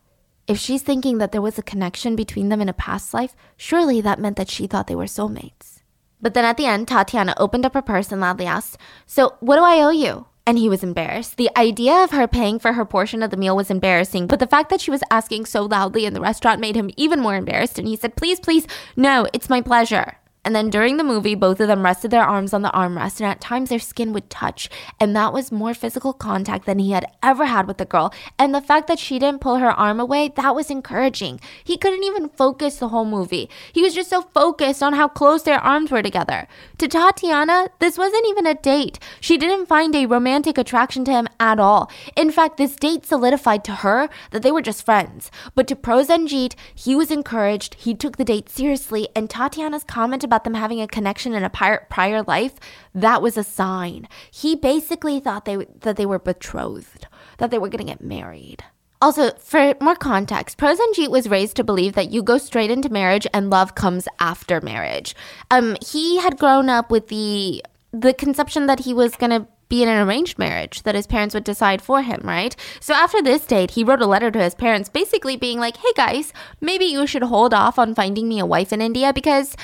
[0.48, 4.00] if she's thinking that there was a connection between them in a past life, surely
[4.00, 5.82] that meant that she thought they were soulmates.
[6.20, 9.56] But then at the end, Tatiana opened up her purse and loudly asked, So, what
[9.56, 10.26] do I owe you?
[10.46, 11.36] And he was embarrassed.
[11.36, 14.46] The idea of her paying for her portion of the meal was embarrassing, but the
[14.46, 17.78] fact that she was asking so loudly in the restaurant made him even more embarrassed.
[17.78, 18.66] And he said, Please, please,
[18.96, 20.16] no, it's my pleasure.
[20.44, 23.30] And then during the movie, both of them rested their arms on the armrest, and
[23.30, 24.68] at times their skin would touch.
[24.98, 28.12] And that was more physical contact than he had ever had with the girl.
[28.40, 31.38] And the fact that she didn't pull her arm away, that was encouraging.
[31.62, 33.48] He couldn't even focus the whole movie.
[33.72, 36.48] He was just so focused on how close their arms were together.
[36.78, 38.98] To Tatiana, this wasn't even a date.
[39.20, 41.88] She didn't find a romantic attraction to him at all.
[42.16, 45.30] In fact, this date solidified to her that they were just friends.
[45.54, 50.54] But to Prosenjit, he was encouraged, he took the date seriously, and Tatiana's comment them
[50.54, 52.54] having a connection in a prior, prior life,
[52.94, 54.08] that was a sign.
[54.30, 57.06] He basically thought they that they were betrothed,
[57.38, 58.64] that they were going to get married.
[59.00, 63.26] Also, for more context, Prosenjit was raised to believe that you go straight into marriage
[63.34, 65.16] and love comes after marriage.
[65.50, 69.82] Um, he had grown up with the the conception that he was going to be
[69.82, 72.54] in an arranged marriage that his parents would decide for him, right?
[72.78, 75.92] So after this date, he wrote a letter to his parents basically being like, hey
[75.96, 79.56] guys, maybe you should hold off on finding me a wife in India because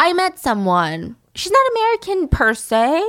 [0.00, 1.16] I met someone.
[1.34, 3.02] She's not American per se,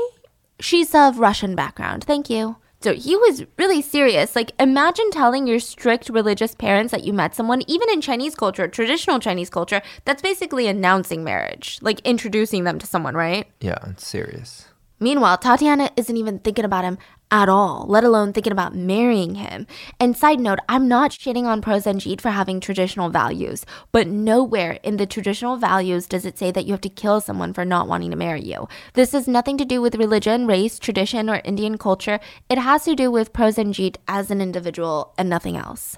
[0.59, 2.03] she's of Russian background.
[2.03, 2.57] Thank you.
[2.81, 4.35] So he was really serious.
[4.35, 8.67] Like, imagine telling your strict religious parents that you met someone, even in Chinese culture,
[8.69, 13.47] traditional Chinese culture, that's basically announcing marriage, like introducing them to someone, right?
[13.59, 14.68] Yeah, it's serious.
[14.99, 16.97] Meanwhile, Tatiana isn't even thinking about him
[17.31, 19.67] at all, let alone thinking about marrying him.
[19.99, 24.97] And side note, I'm not shitting on Prosenjit for having traditional values, but nowhere in
[24.97, 28.11] the traditional values does it say that you have to kill someone for not wanting
[28.11, 28.67] to marry you.
[28.93, 32.19] This has nothing to do with religion, race, tradition, or Indian culture.
[32.49, 35.97] It has to do with Prosenjit as an individual and nothing else.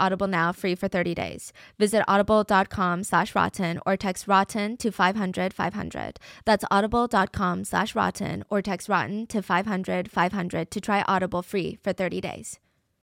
[0.00, 1.52] Audible now free for 30 days.
[1.78, 6.18] Visit audible.com slash rotten or text rotten to 500 500.
[6.44, 11.92] That's audible.com slash rotten or text rotten to 500 500 to try Audible free for
[11.92, 12.58] 30 days.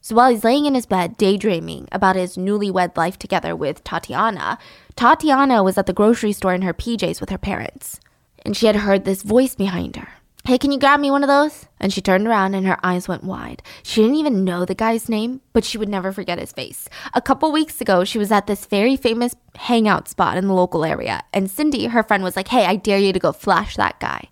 [0.00, 4.58] So while he's laying in his bed daydreaming about his newlywed life together with Tatiana,
[4.96, 8.00] Tatiana was at the grocery store in her PJs with her parents.
[8.44, 10.08] And she had heard this voice behind her.
[10.48, 11.66] Hey, can you grab me one of those?
[11.78, 13.62] And she turned around and her eyes went wide.
[13.82, 16.88] She didn't even know the guy's name, but she would never forget his face.
[17.12, 20.86] A couple weeks ago, she was at this very famous hangout spot in the local
[20.86, 24.00] area, and Cindy, her friend, was like, Hey, I dare you to go flash that
[24.00, 24.28] guy.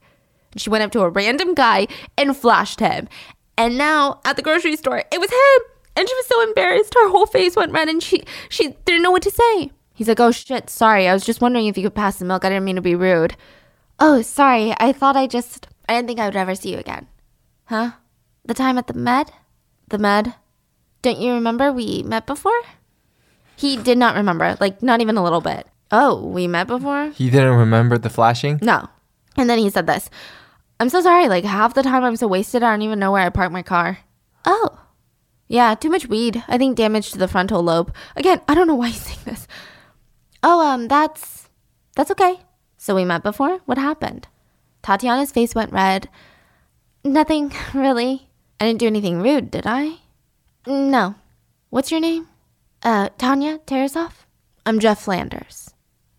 [0.53, 1.87] And she went up to a random guy
[2.17, 3.09] and flashed him.
[3.59, 5.63] And now at the grocery store, it was him.
[5.97, 6.95] And she was so embarrassed.
[6.95, 9.71] Her whole face went red and she she didn't know what to say.
[9.95, 11.09] He's like, "Oh shit, sorry.
[11.09, 12.45] I was just wondering if you could pass the milk.
[12.45, 13.35] I didn't mean to be rude."
[13.99, 14.75] "Oh, sorry.
[14.79, 17.07] I thought I just I didn't think I would ever see you again."
[17.65, 17.93] "Huh?
[18.45, 19.33] The time at the med?
[19.89, 20.35] The med?
[21.01, 22.61] Don't you remember we met before?"
[23.57, 25.67] He did not remember, like not even a little bit.
[25.91, 28.59] "Oh, we met before?" He didn't remember the flashing?
[28.61, 28.91] No.
[29.39, 30.11] And then he said this.
[30.79, 31.29] I'm so sorry.
[31.29, 33.63] Like half the time I'm so wasted, I don't even know where I parked my
[33.63, 33.99] car.
[34.45, 34.81] Oh.
[35.49, 36.43] Yeah, too much weed.
[36.49, 37.95] I think damage to the frontal lobe.
[38.17, 39.47] Again, I don't know why he's saying this.
[40.43, 41.49] Oh, um, that's
[41.95, 42.41] that's okay.
[42.77, 43.59] So we met before?
[43.65, 44.29] What happened?
[44.83, 46.09] Tatiana's face went red.
[47.05, 48.29] Nothing, really.
[48.61, 49.99] I didn't do anything rude, did I?
[50.67, 51.15] No.
[51.71, 52.29] What's your name?
[52.83, 54.25] Uh, Tanya Tarasoff?
[54.65, 55.66] I'm Jeff Flanders.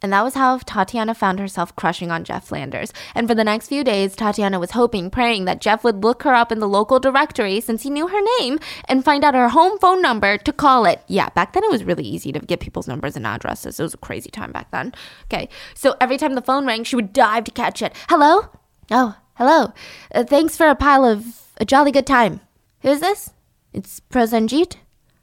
[0.02, 2.94] And that was how Tatiana found herself crushing on Jeff Flanders.
[3.16, 6.36] And for the next few days, Tatiana was hoping, praying that Jeff would look her
[6.36, 9.80] up in the local directory since he knew her name and find out her home
[9.80, 11.02] phone number to call it.
[11.08, 13.80] Yeah, back then it was really easy to get people's numbers and addresses.
[13.80, 14.94] It was a crazy time back then.
[15.26, 17.94] Okay, so every time the phone rang, she would dive to catch it.
[18.08, 18.50] Hello?
[18.92, 19.74] Oh, hello.
[20.14, 21.26] Uh, thanks for a pile of
[21.58, 22.42] a jolly good time.
[22.82, 23.32] Who's this?
[23.74, 24.76] It's Prosenjit?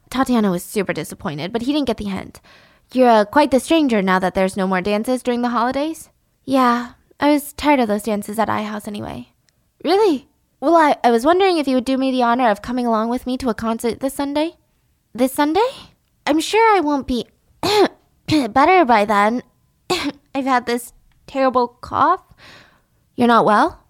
[0.09, 2.41] Tatiana was super disappointed, but he didn't get the hint.
[2.95, 6.09] You're uh, quite the stranger now that there's no more dances during the holidays?
[6.45, 9.33] Yeah, I was tired of those dances at I House anyway.
[9.83, 10.29] Really?
[10.61, 13.09] Well, I, I was wondering if you would do me the honor of coming along
[13.09, 14.53] with me to a concert this Sunday?
[15.13, 15.67] This Sunday?
[16.25, 17.25] I'm sure I won't be
[18.29, 19.43] better by then.
[20.33, 20.93] I've had this
[21.27, 22.23] terrible cough.
[23.17, 23.83] You're not well?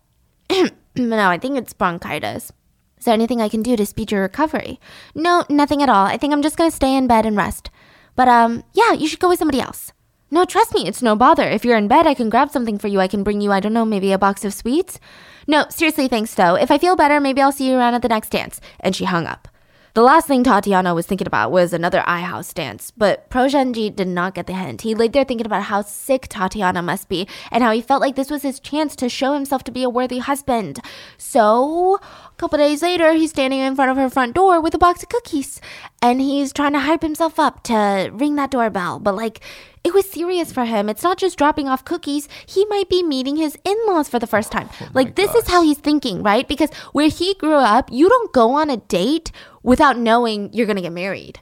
[0.96, 2.52] no, I think it's bronchitis.
[2.98, 4.80] Is there anything I can do to speed your recovery?
[5.14, 6.08] No, nothing at all.
[6.08, 7.70] I think I'm just gonna stay in bed and rest.
[8.16, 9.92] But um, yeah, you should go with somebody else.
[10.32, 11.48] No, trust me, it's no bother.
[11.48, 13.00] If you're in bed, I can grab something for you.
[13.00, 15.00] I can bring you, I don't know, maybe a box of sweets.
[15.48, 16.56] No, seriously, thanks though.
[16.56, 18.60] If I feel better, maybe I'll see you around at the next dance.
[18.80, 19.48] And she hung up.
[19.96, 24.36] The last thing Tatiana was thinking about was another iHouse dance, but Prosenjit did not
[24.36, 24.82] get the hint.
[24.82, 28.18] He laid there thinking about how sick Tatiana must be and how he felt like
[28.18, 30.82] this was his chance to show himself to be a worthy husband.
[31.18, 34.78] So, a couple days later, he's standing in front of her front door with a
[34.78, 35.62] box of cookies
[36.02, 39.40] and he's trying to hype himself up to ring that doorbell, but like,
[39.86, 40.90] it was serious for him.
[40.90, 42.28] It's not just dropping off cookies.
[42.48, 44.68] He might be meeting his in laws for the first time.
[44.82, 45.44] Oh like, this gosh.
[45.44, 46.48] is how he's thinking, right?
[46.48, 49.32] Because where he grew up, you don't go on a date
[49.66, 51.40] without knowing you're going to get married.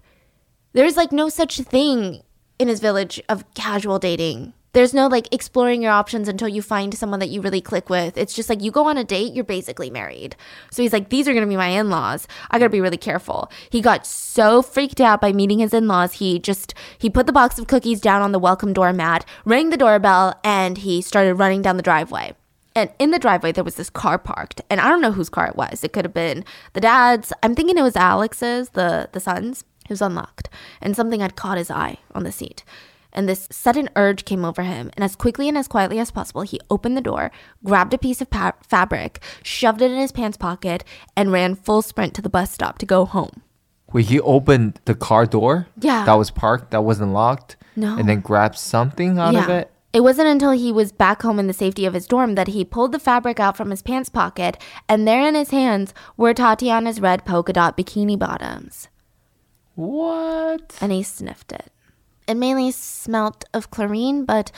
[0.71, 2.23] There's like no such thing
[2.57, 4.53] in his village of casual dating.
[4.71, 8.17] There's no like exploring your options until you find someone that you really click with.
[8.17, 10.35] It's just like you go on a date, you're basically married.
[10.71, 12.27] So he's like, these are gonna be my in laws.
[12.49, 13.51] I gotta be really careful.
[13.69, 17.33] He got so freaked out by meeting his in laws, he just, he put the
[17.33, 21.61] box of cookies down on the welcome doormat, rang the doorbell, and he started running
[21.61, 22.33] down the driveway.
[22.75, 25.47] And in the driveway, there was this car parked, and I don't know whose car
[25.47, 25.83] it was.
[25.83, 26.43] It could have been
[26.73, 27.31] the dad's.
[27.43, 29.63] I'm thinking it was Alex's, the the son's.
[29.85, 30.49] It was unlocked,
[30.81, 32.63] and something had caught his eye on the seat
[33.13, 34.91] and this sudden urge came over him.
[34.95, 37.31] And as quickly and as quietly as possible, he opened the door,
[37.63, 40.83] grabbed a piece of pa- fabric, shoved it in his pants pocket,
[41.15, 43.41] and ran full sprint to the bus stop to go home.
[43.93, 45.67] Wait, he opened the car door?
[45.79, 46.03] Yeah.
[46.05, 47.55] That was parked, that wasn't locked?
[47.75, 47.95] No.
[47.95, 49.43] And then grabbed something out yeah.
[49.43, 49.71] of it?
[49.93, 52.65] It wasn't until he was back home in the safety of his dorm that he
[52.65, 54.57] pulled the fabric out from his pants pocket,
[54.89, 58.87] and there in his hands were Tatiana's red polka dot bikini bottoms.
[59.75, 60.77] What?
[60.81, 61.71] And he sniffed it.
[62.27, 64.51] It mainly smelt of chlorine, but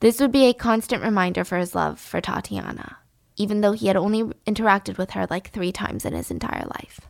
[0.00, 2.96] this would be a constant reminder for his love for Tatiana,
[3.36, 7.00] even though he had only interacted with her like three times in his entire life.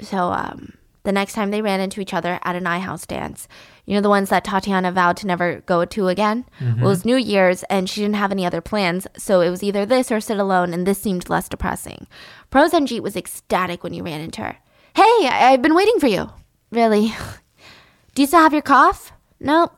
[0.00, 3.48] So, um, the next time they ran into each other at an iHouse dance,
[3.84, 6.44] you know, the ones that Tatiana vowed to never go to again?
[6.60, 6.80] Mm-hmm.
[6.80, 9.62] Well, it was New Year's and she didn't have any other plans, so it was
[9.62, 12.06] either this or sit alone, and this seemed less depressing.
[12.50, 14.56] Prosenjit was ecstatic when he ran into her.
[14.94, 16.30] Hey, I- I've been waiting for you.
[16.70, 17.12] Really?
[18.14, 19.12] Do you still have your cough?
[19.40, 19.72] Nope.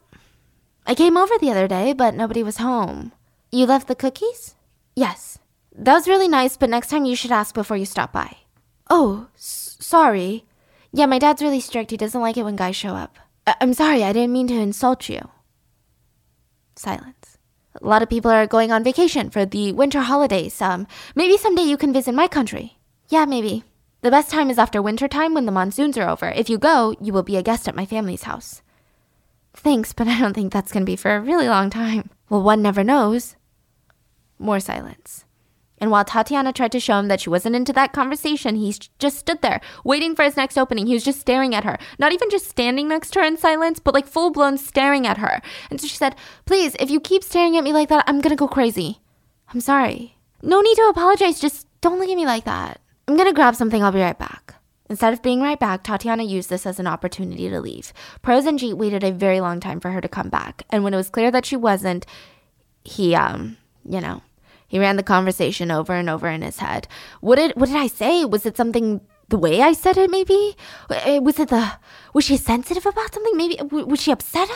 [0.86, 3.12] I came over the other day, but nobody was home.
[3.50, 4.54] You left the cookies?
[4.94, 5.38] Yes.
[5.74, 8.36] That was really nice, but next time you should ask before you stop by.
[8.90, 10.44] Oh, s- sorry.
[10.92, 11.90] Yeah, my dad's really strict.
[11.90, 13.18] He doesn't like it when guys show up.
[13.46, 15.28] I- I'm sorry, I didn't mean to insult you.
[16.76, 17.38] Silence.
[17.80, 20.60] A lot of people are going on vacation for the winter holidays.
[20.62, 22.78] Um, maybe someday you can visit my country.
[23.08, 23.64] Yeah, maybe.
[24.02, 26.28] The best time is after winter time when the monsoons are over.
[26.30, 28.62] If you go, you will be a guest at my family's house.
[29.54, 32.10] Thanks, but I don't think that's going to be for a really long time.
[32.28, 33.36] Well, one never knows.
[34.38, 35.24] More silence.
[35.84, 39.18] And while Tatiana tried to show him that she wasn't into that conversation, he just
[39.18, 40.86] stood there, waiting for his next opening.
[40.86, 41.76] He was just staring at her.
[41.98, 45.18] Not even just standing next to her in silence, but like full blown staring at
[45.18, 45.42] her.
[45.68, 46.16] And so she said,
[46.46, 49.02] Please, if you keep staring at me like that, I'm gonna go crazy.
[49.52, 50.16] I'm sorry.
[50.40, 51.38] No need to apologize.
[51.38, 52.80] Just don't look at me like that.
[53.06, 53.82] I'm gonna grab something.
[53.82, 54.54] I'll be right back.
[54.88, 57.92] Instead of being right back, Tatiana used this as an opportunity to leave.
[58.22, 61.10] Prosenjit waited a very long time for her to come back, and when it was
[61.10, 62.06] clear that she wasn't,
[62.84, 64.22] he, um, you know,
[64.66, 66.88] he ran the conversation over and over in his head.
[67.20, 68.24] What did what did I say?
[68.24, 70.10] Was it something the way I said it?
[70.10, 70.56] Maybe
[70.90, 71.72] eh, was it the
[72.12, 73.36] was she sensitive about something?
[73.36, 74.48] Maybe was she upset?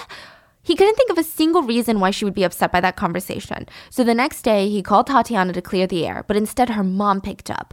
[0.62, 3.66] He couldn't think of a single reason why she would be upset by that conversation.
[3.88, 7.22] So the next day, he called Tatiana to clear the air, but instead her mom
[7.22, 7.72] picked up.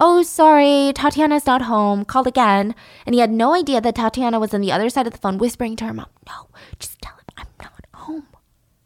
[0.00, 2.04] Oh, sorry, Tatiana's not home.
[2.04, 2.76] Called again.
[3.04, 5.38] And he had no idea that Tatiana was on the other side of the phone
[5.38, 6.46] whispering to her mom, No,
[6.78, 8.28] just tell him I'm not home.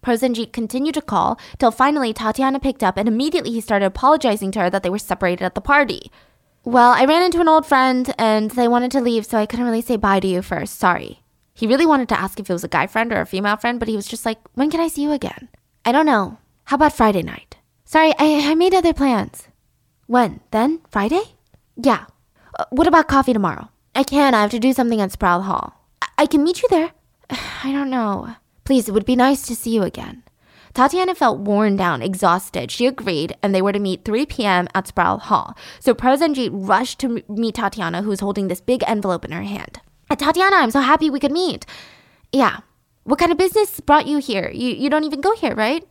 [0.03, 4.61] Prosenjit continued to call till finally Tatiana picked up and immediately he started apologizing to
[4.61, 6.11] her that they were separated at the party.
[6.65, 9.65] Well, I ran into an old friend and they wanted to leave, so I couldn't
[9.65, 10.79] really say bye to you first.
[10.79, 11.23] Sorry.
[11.55, 13.79] He really wanted to ask if it was a guy friend or a female friend,
[13.79, 15.49] but he was just like, When can I see you again?
[15.85, 16.39] I don't know.
[16.65, 17.57] How about Friday night?
[17.85, 19.49] Sorry, I, I made other plans.
[20.07, 20.41] When?
[20.51, 20.81] Then?
[20.91, 21.23] Friday?
[21.77, 22.07] Yeah.
[22.59, 23.69] Uh, what about coffee tomorrow?
[23.95, 24.35] I can.
[24.35, 25.75] I have to do something at Sproul Hall.
[26.01, 26.93] I, I can meet you there.
[27.31, 28.37] I don't know.
[28.65, 30.23] Please, it would be nice to see you again.
[30.75, 32.71] Tatiana felt worn down, exhausted.
[32.71, 34.69] She agreed, and they were to meet 3 p.m.
[34.75, 35.55] at Sproul Hall.
[35.81, 39.81] So Prosenjit rushed to meet Tatiana, who was holding this big envelope in her hand.
[40.09, 41.67] Uh, Tatiana, I'm so happy we could meet.
[42.33, 42.61] Yeah.
[43.05, 44.51] What kind of business brought you here?
[44.53, 45.85] You, you don't even go here, right?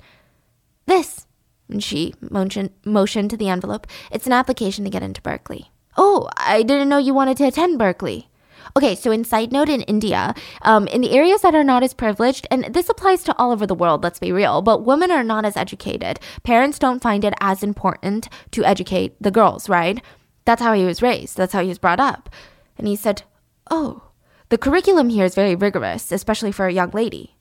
[0.88, 1.28] This.
[1.70, 3.86] And she motioned, motioned to the envelope.
[4.12, 5.70] It's an application to get into Berkeley.
[5.96, 8.30] Oh, I didn't know you wanted to attend Berkeley.
[8.76, 11.94] Okay, so in side note in India, um, in the areas that are not as
[11.94, 15.24] privileged, and this applies to all over the world, let's be real, but women are
[15.24, 16.20] not as educated.
[16.44, 20.02] Parents don't find it as important to educate the girls, right?
[20.46, 22.30] That's how he was raised, that's how he was brought up.
[22.78, 23.24] And he said,
[23.70, 24.04] Oh,
[24.50, 27.36] the curriculum here is very rigorous, especially for a young lady.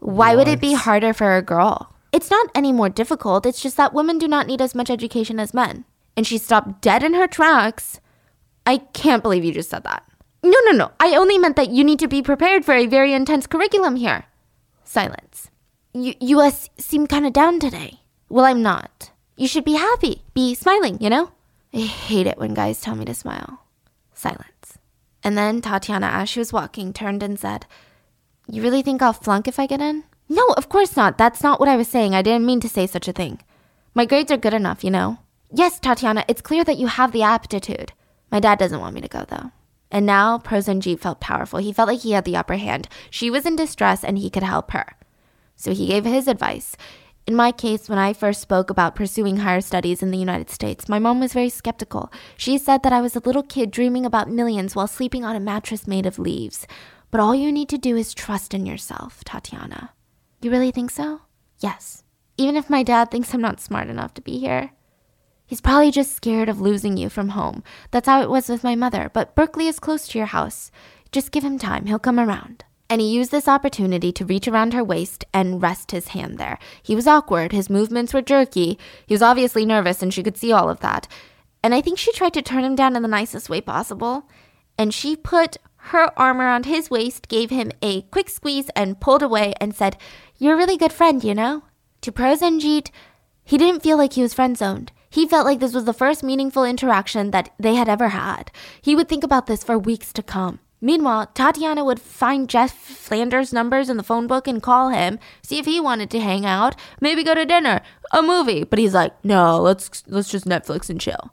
[0.00, 1.94] Why would it be harder for a girl?
[2.12, 5.38] It's not any more difficult, it's just that women do not need as much education
[5.38, 5.84] as men.
[6.16, 8.00] And she stopped dead in her tracks.
[8.66, 10.07] I can't believe you just said that.
[10.42, 10.92] No, no, no.
[11.00, 14.26] I only meant that you need to be prepared for a very intense curriculum here.
[14.84, 15.50] Silence.
[15.92, 18.00] You, you uh, seem kind of down today.
[18.28, 19.10] Well, I'm not.
[19.36, 20.22] You should be happy.
[20.34, 21.32] Be smiling, you know?
[21.74, 23.62] I hate it when guys tell me to smile.
[24.14, 24.78] Silence.
[25.22, 27.66] And then Tatiana, as she was walking, turned and said,
[28.46, 30.04] You really think I'll flunk if I get in?
[30.28, 31.18] No, of course not.
[31.18, 32.14] That's not what I was saying.
[32.14, 33.40] I didn't mean to say such a thing.
[33.94, 35.18] My grades are good enough, you know?
[35.52, 37.92] Yes, Tatiana, it's clear that you have the aptitude.
[38.30, 39.50] My dad doesn't want me to go, though.
[39.90, 41.58] And now Prosenjit felt powerful.
[41.58, 42.88] He felt like he had the upper hand.
[43.10, 44.96] She was in distress and he could help her.
[45.56, 46.76] So he gave his advice.
[47.26, 50.88] In my case, when I first spoke about pursuing higher studies in the United States,
[50.88, 52.10] my mom was very skeptical.
[52.38, 55.40] She said that I was a little kid dreaming about millions while sleeping on a
[55.40, 56.66] mattress made of leaves.
[57.10, 59.90] But all you need to do is trust in yourself, Tatiana.
[60.40, 61.20] You really think so?
[61.58, 62.02] Yes.
[62.38, 64.70] Even if my dad thinks I'm not smart enough to be here.
[65.48, 67.64] He's probably just scared of losing you from home.
[67.90, 70.70] That's how it was with my mother, but Berkeley is close to your house.
[71.10, 72.64] Just give him time, he'll come around.
[72.90, 76.58] And he used this opportunity to reach around her waist and rest his hand there.
[76.82, 78.78] He was awkward, his movements were jerky.
[79.06, 81.08] He was obviously nervous, and she could see all of that.
[81.62, 84.28] And I think she tried to turn him down in the nicest way possible.
[84.76, 89.22] And she put her arm around his waist, gave him a quick squeeze, and pulled
[89.22, 89.96] away and said,
[90.36, 91.62] You're a really good friend, you know?
[92.02, 92.90] To Prosenjit,
[93.44, 94.92] he didn't feel like he was friend zoned.
[95.10, 98.50] He felt like this was the first meaningful interaction that they had ever had.
[98.80, 100.60] He would think about this for weeks to come.
[100.80, 105.58] Meanwhile, Tatiana would find Jeff Flanders' numbers in the phone book and call him, see
[105.58, 107.80] if he wanted to hang out, maybe go to dinner,
[108.12, 108.62] a movie.
[108.62, 111.32] But he's like, "No, let's let's just Netflix and chill."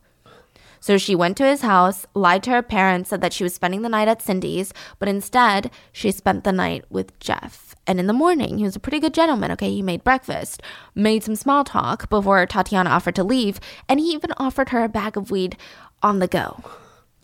[0.85, 3.81] So she went to his house, lied to her parents, said that she was spending
[3.81, 7.73] the night at Cindy's, but instead, she spent the night with Jeff.
[7.87, 9.71] And in the morning, he was a pretty good gentleman, okay?
[9.71, 10.61] He made breakfast,
[10.93, 13.59] made some small talk before Tatiana offered to leave,
[13.89, 15.57] and he even offered her a bag of weed
[16.03, 16.63] on the go.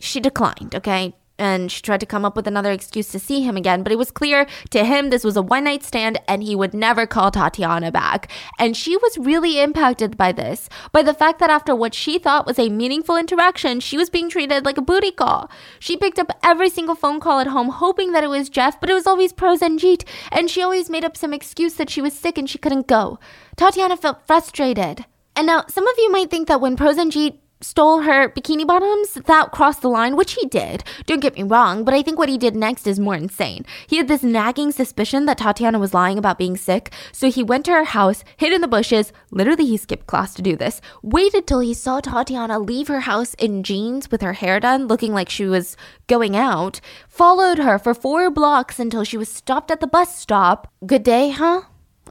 [0.00, 1.14] She declined, okay?
[1.42, 3.98] And she tried to come up with another excuse to see him again, but it
[3.98, 7.32] was clear to him this was a one night stand and he would never call
[7.32, 8.30] Tatiana back.
[8.60, 12.46] And she was really impacted by this, by the fact that after what she thought
[12.46, 15.50] was a meaningful interaction, she was being treated like a booty call.
[15.80, 18.88] She picked up every single phone call at home, hoping that it was Jeff, but
[18.88, 22.38] it was always Prosenjit, and she always made up some excuse that she was sick
[22.38, 23.18] and she couldn't go.
[23.56, 25.06] Tatiana felt frustrated.
[25.34, 29.52] And now, some of you might think that when Prosenjit stole her bikini bottoms, that
[29.52, 30.84] crossed the line, which he did.
[31.06, 33.64] Don't get me wrong, but I think what he did next is more insane.
[33.86, 37.64] He had this nagging suspicion that Tatiana was lying about being sick, so he went
[37.66, 39.12] to her house, hid in the bushes.
[39.30, 40.80] Literally, he skipped class to do this.
[41.02, 45.14] Waited till he saw Tatiana leave her house in jeans with her hair done, looking
[45.14, 46.80] like she was going out.
[47.08, 50.70] Followed her for four blocks until she was stopped at the bus stop.
[50.84, 51.62] Good day, huh?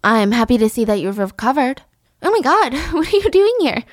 [0.04, 1.84] I'm happy to see that you've recovered.
[2.24, 3.84] Oh my god, what are you doing here?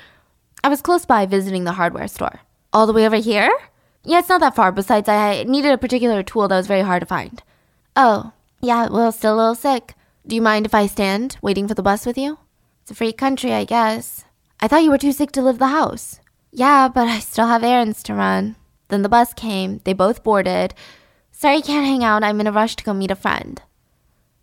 [0.63, 2.41] I was close by visiting the hardware store.
[2.73, 3.51] All the way over here?
[4.03, 4.71] Yeah, it's not that far.
[4.71, 7.41] Besides, I needed a particular tool that was very hard to find.
[7.95, 9.95] Oh, yeah, well, still a little sick.
[10.27, 12.37] Do you mind if I stand waiting for the bus with you?
[12.81, 14.25] It's a free country, I guess.
[14.59, 16.19] I thought you were too sick to leave the house.
[16.51, 18.55] Yeah, but I still have errands to run.
[18.89, 19.81] Then the bus came.
[19.83, 20.73] They both boarded.
[21.31, 22.23] Sorry, can't hang out.
[22.23, 23.61] I'm in a rush to go meet a friend.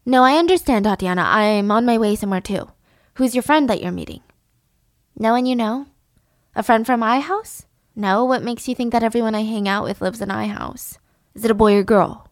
[0.07, 1.23] No, I understand, Tatiana.
[1.23, 2.71] I'm on my way somewhere too.
[3.15, 4.23] Who's your friend that you're meeting?
[5.19, 5.87] No one you know?
[6.59, 7.67] A friend from my house?
[7.95, 10.97] No, what makes you think that everyone I hang out with lives in iHouse?
[11.35, 12.31] Is it a boy or girl?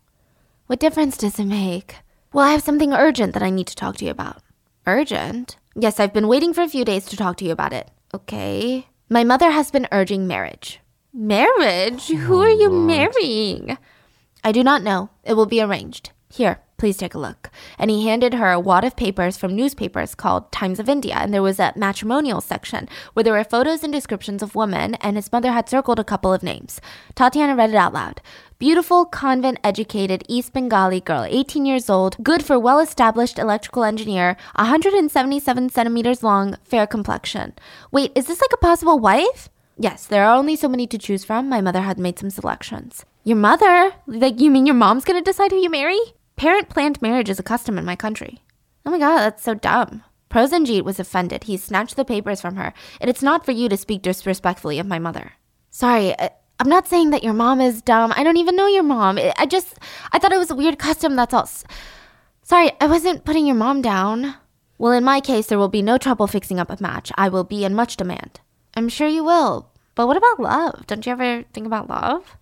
[0.67, 1.97] What difference does it make?
[2.33, 4.39] Well, I have something urgent that I need to talk to you about.
[4.87, 5.59] Urgent?
[5.77, 7.91] Yes, I've been waiting for a few days to talk to you about it.
[8.15, 8.87] Okay.
[9.11, 10.81] My mother has been urging marriage.
[11.13, 12.09] Marriage?
[12.09, 13.77] Who oh, are you marrying?
[14.43, 15.11] I do not know.
[15.25, 16.13] It will be arranged.
[16.33, 17.51] Here, please take a look.
[17.79, 21.33] And he handed her a wad of papers from newspapers called Times of India, and
[21.33, 25.33] there was a matrimonial section where there were photos and descriptions of women, and his
[25.33, 26.81] mother had circled a couple of names.
[27.15, 28.21] Tatiana read it out loud.
[28.59, 34.37] Beautiful, convent educated East Bengali girl, 18 years old, good for well established electrical engineer,
[34.57, 37.53] 177 centimeters long, fair complexion.
[37.91, 39.49] Wait, is this like a possible wife?
[39.77, 41.49] Yes, there are only so many to choose from.
[41.49, 43.05] My mother had made some selections.
[43.25, 43.93] Your mother?
[44.07, 45.99] Like, you mean your mom's gonna decide who you marry?
[46.37, 48.43] Parent planned marriage is a custom in my country.
[48.85, 50.03] Oh my god, that's so dumb.
[50.31, 51.45] Prosenjit was offended.
[51.45, 52.75] He snatched the papers from her.
[53.01, 55.33] And it's not for you to speak disrespectfully of my mother.
[55.71, 58.13] Sorry, I, I'm not saying that your mom is dumb.
[58.17, 59.19] I don't even know your mom.
[59.39, 59.79] I just,
[60.13, 61.49] I thought it was a weird custom, that's all.
[62.43, 64.35] Sorry, I wasn't putting your mom down.
[64.77, 67.13] Well, in my case, there will be no trouble fixing up a match.
[67.17, 68.41] I will be in much demand.
[68.75, 69.71] I'm sure you will.
[69.95, 70.87] But what about love?
[70.87, 72.37] Don't you ever think about love?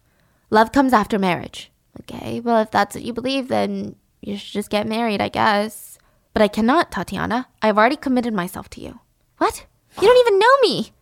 [0.51, 1.72] Love comes after marriage.
[2.01, 5.99] Okay, well, if that's what you believe, then you should just get married, I guess.
[6.33, 7.49] But I cannot, Tatiana.
[7.61, 9.01] I've already committed myself to you.
[9.39, 9.67] What?
[10.01, 10.93] You don't even know me.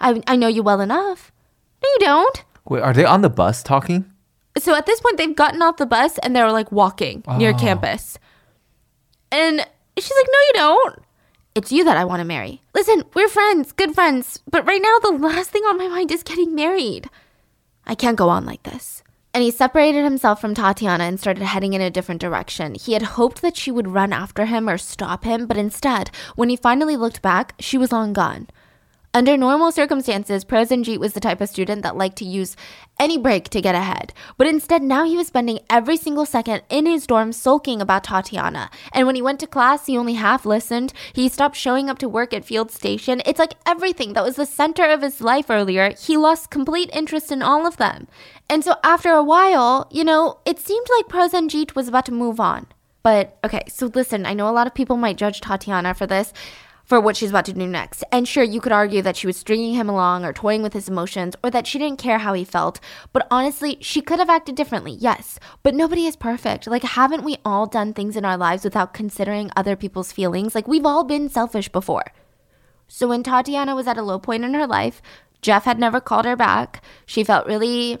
[0.00, 1.30] I, I know you well enough.
[1.82, 2.42] No, you don't.
[2.68, 4.10] Wait, are they on the bus talking?
[4.58, 7.58] So at this point, they've gotten off the bus and they're like walking near Oh.
[7.58, 8.18] campus.
[9.30, 9.60] And
[9.98, 10.98] she's like, No, you don't.
[11.54, 12.62] It's you that I want to marry.
[12.74, 14.40] Listen, we're friends, good friends.
[14.50, 17.10] But right now, the last thing on my mind is getting married.
[17.86, 19.02] I can't go on like this.
[19.32, 22.74] And he separated himself from Tatiana and started heading in a different direction.
[22.74, 26.48] He had hoped that she would run after him or stop him, but instead, when
[26.48, 28.48] he finally looked back, she was long gone.
[29.12, 32.54] Under normal circumstances, Prosenjit was the type of student that liked to use
[33.00, 34.14] any break to get ahead.
[34.36, 38.70] But instead, now he was spending every single second in his dorm sulking about Tatiana.
[38.92, 40.92] And when he went to class, he only half listened.
[41.12, 43.20] He stopped showing up to work at Field Station.
[43.26, 47.32] It's like everything that was the center of his life earlier, he lost complete interest
[47.32, 48.06] in all of them.
[48.48, 52.38] And so after a while, you know, it seemed like Prosenjit was about to move
[52.38, 52.68] on.
[53.02, 56.32] But okay, so listen, I know a lot of people might judge Tatiana for this
[56.90, 58.02] for what she's about to do next.
[58.10, 60.88] And sure, you could argue that she was stringing him along or toying with his
[60.88, 62.80] emotions or that she didn't care how he felt.
[63.12, 65.38] But honestly, she could have acted differently, yes.
[65.62, 66.66] But nobody is perfect.
[66.66, 70.52] Like, haven't we all done things in our lives without considering other people's feelings?
[70.52, 72.06] Like, we've all been selfish before.
[72.88, 75.00] So when Tatiana was at a low point in her life,
[75.42, 76.82] Jeff had never called her back.
[77.06, 77.98] She felt really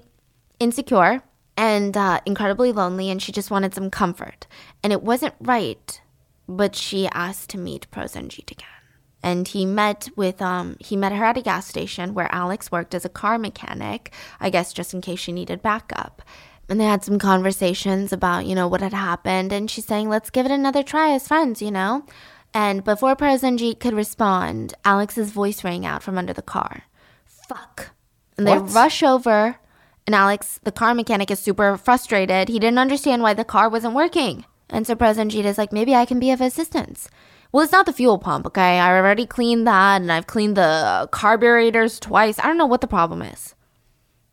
[0.58, 1.22] insecure
[1.56, 4.48] and uh, incredibly lonely, and she just wanted some comfort.
[4.82, 6.00] And it wasn't right,
[6.48, 8.79] but she asked to meet Prosenjit again.
[9.22, 12.94] And he met with um he met her at a gas station where Alex worked
[12.94, 16.22] as a car mechanic, I guess just in case she needed backup.
[16.68, 20.30] And they had some conversations about, you know, what had happened, and she's saying, let's
[20.30, 22.06] give it another try as friends, you know?
[22.54, 26.84] And before Prosenjit could respond, Alex's voice rang out from under the car.
[27.26, 27.90] Fuck.
[28.38, 28.72] And they What?
[28.72, 29.58] rush over,
[30.06, 32.48] and Alex, the car mechanic, is super frustrated.
[32.48, 34.44] He didn't understand why the car wasn't working.
[34.68, 37.08] And so President Prosenjit is like, maybe I can be of assistance.
[37.52, 38.78] Well, it's not the fuel pump, okay?
[38.78, 42.38] I already cleaned that, and I've cleaned the carburetors twice.
[42.38, 43.54] I don't know what the problem is.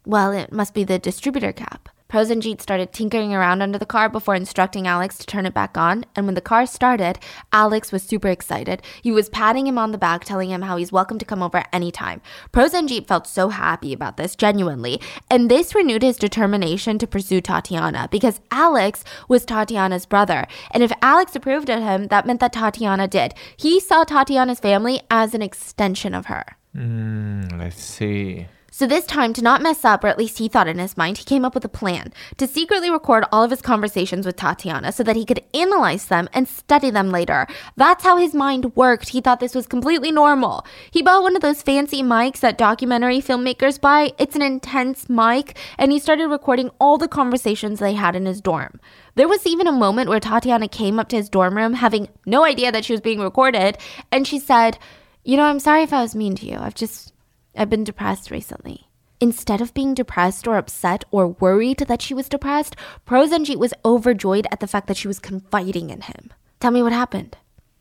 [0.05, 1.89] Well, it must be the distributor cap.
[2.09, 6.05] Prosenjit started tinkering around under the car before instructing Alex to turn it back on,
[6.15, 7.19] and when the car started,
[7.51, 8.81] Alex was super excited.
[9.01, 11.65] He was patting him on the back, telling him how he's welcome to come over
[11.73, 12.21] anytime.
[12.53, 18.07] Prosenjit felt so happy about this, genuinely, and this renewed his determination to pursue Tatiana
[18.09, 23.09] because Alex was Tatiana's brother, and if Alex approved of him, that meant that Tatiana
[23.09, 23.33] did.
[23.57, 26.45] He saw Tatiana's family as an extension of her.
[26.73, 28.47] Mm, I see.
[28.77, 31.17] So this time, to not mess up, or at least he thought in his mind,
[31.17, 34.91] he came up with a plan to secretly record all of his conversations with Tatiana
[34.91, 37.47] so that he could analyze them and study them later.
[37.75, 39.09] That's how his mind worked.
[39.09, 40.63] He thought this was completely normal.
[40.91, 44.13] He bought one of those fancy mics that documentary filmmakers buy.
[44.19, 48.41] It's an intense mic, and he started recording all the conversations they had in his
[48.41, 48.79] dorm.
[49.15, 52.45] There was even a moment where Tatiana came up to his dorm room having no
[52.45, 53.79] idea that she was being recorded,
[54.11, 54.77] and she said,
[55.23, 56.59] You know, I'm sorry if I was mean to you.
[56.59, 57.11] I've just
[57.57, 58.87] I've been depressed recently.
[59.19, 62.75] Instead of being depressed or upset or worried that she was depressed,
[63.07, 66.31] Prosenjit was overjoyed at the fact that she was confiding in him.
[66.59, 67.35] Tell me what happened.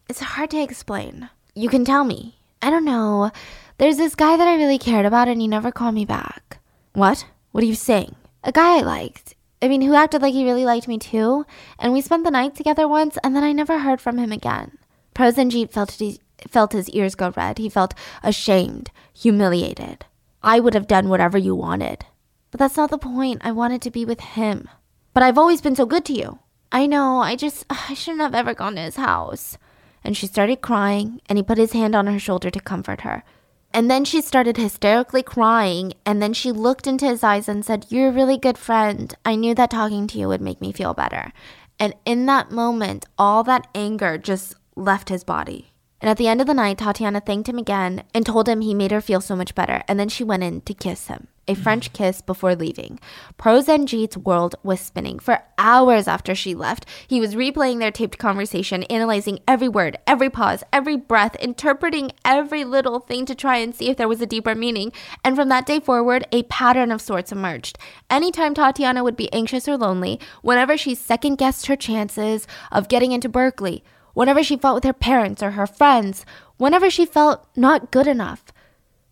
[0.08, 1.28] It's hard to explain.
[1.54, 2.38] You can tell me.
[2.62, 3.30] I don't know.
[3.78, 6.58] There's this guy that I really cared about and he never called me back.
[6.94, 7.26] What?
[7.52, 8.16] What are you saying?
[8.42, 9.34] A guy I liked.
[9.60, 11.44] I mean, who acted like he really liked me too.
[11.78, 14.78] And we spent the night together once and then I never heard from him again.
[15.14, 17.58] Prosenjit felt his, felt his ears go red.
[17.58, 20.04] He felt ashamed, humiliated.
[20.42, 22.04] I would have done whatever you wanted.
[22.50, 23.42] But that's not the point.
[23.44, 24.68] I wanted to be with him.
[25.12, 26.38] But I've always been so good to you.
[26.70, 29.58] I know, I just, I shouldn't have ever gone to his house.
[30.04, 33.24] And she started crying, and he put his hand on her shoulder to comfort her.
[33.72, 37.86] And then she started hysterically crying, and then she looked into his eyes and said,
[37.88, 39.14] You're a really good friend.
[39.24, 41.32] I knew that talking to you would make me feel better.
[41.78, 45.72] And in that moment, all that anger just left his body.
[46.00, 48.74] And at the end of the night, Tatiana thanked him again and told him he
[48.74, 49.82] made her feel so much better.
[49.88, 51.62] And then she went in to kiss him, a mm.
[51.62, 53.00] French kiss before leaving.
[53.38, 55.18] Prosenjit's world was spinning.
[55.18, 60.28] For hours after she left, he was replaying their taped conversation, analyzing every word, every
[60.28, 64.26] pause, every breath, interpreting every little thing to try and see if there was a
[64.26, 64.92] deeper meaning.
[65.24, 67.78] And from that day forward, a pattern of sorts emerged.
[68.10, 73.12] Anytime Tatiana would be anxious or lonely, whenever she second guessed her chances of getting
[73.12, 73.82] into Berkeley,
[74.16, 76.24] whenever she fought with her parents or her friends,
[76.56, 78.46] whenever she felt not good enough,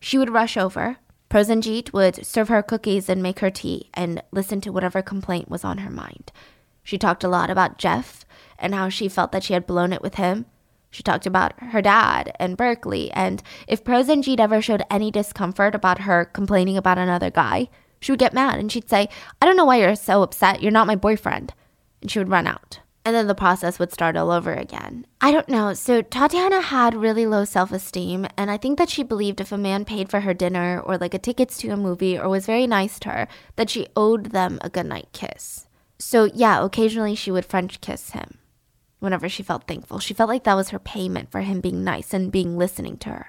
[0.01, 0.97] she would rush over.
[1.29, 5.63] Prosenjit would serve her cookies and make her tea and listen to whatever complaint was
[5.63, 6.33] on her mind.
[6.83, 8.25] She talked a lot about Jeff
[8.59, 10.47] and how she felt that she had blown it with him.
[10.91, 16.01] She talked about her dad and Berkeley, and if Prosenjit ever showed any discomfort about
[16.01, 17.69] her complaining about another guy,
[18.01, 19.11] she would get mad and she'd say,
[19.43, 20.63] I don't know why you're so upset.
[20.63, 21.53] You're not my boyfriend.
[22.01, 25.07] And she would run out and then the process would start all over again.
[25.21, 25.75] I don't know.
[25.75, 29.59] So Tatiana had really low self esteem, and I think that she believed if a
[29.59, 32.67] man paid for her dinner or like a tickets to a movie or was very
[32.67, 35.67] nice to her, that she owed them a goodnight kiss.
[35.99, 38.39] So yeah, occasionally she would French kiss him
[39.01, 39.99] whenever she felt thankful.
[39.99, 43.11] She felt like that was her payment for him being nice and being listening to
[43.11, 43.27] her.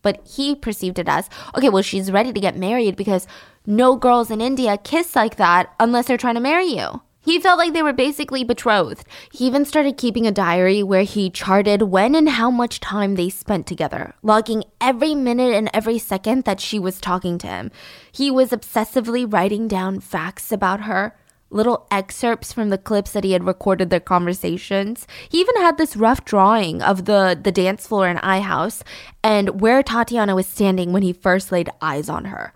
[0.00, 3.26] But he perceived it as, okay, well, she's ready to get married because
[3.66, 7.02] no girls in India kiss like that unless they're trying to marry you.
[7.28, 9.04] He felt like they were basically betrothed.
[9.30, 13.28] He even started keeping a diary where he charted when and how much time they
[13.28, 17.70] spent together, logging every minute and every second that she was talking to him.
[18.10, 21.18] He was obsessively writing down facts about her,
[21.50, 25.06] little excerpts from the clips that he had recorded their conversations.
[25.28, 28.80] He even had this rough drawing of the, the dance floor in iHouse
[29.22, 32.54] and where Tatiana was standing when he first laid eyes on her.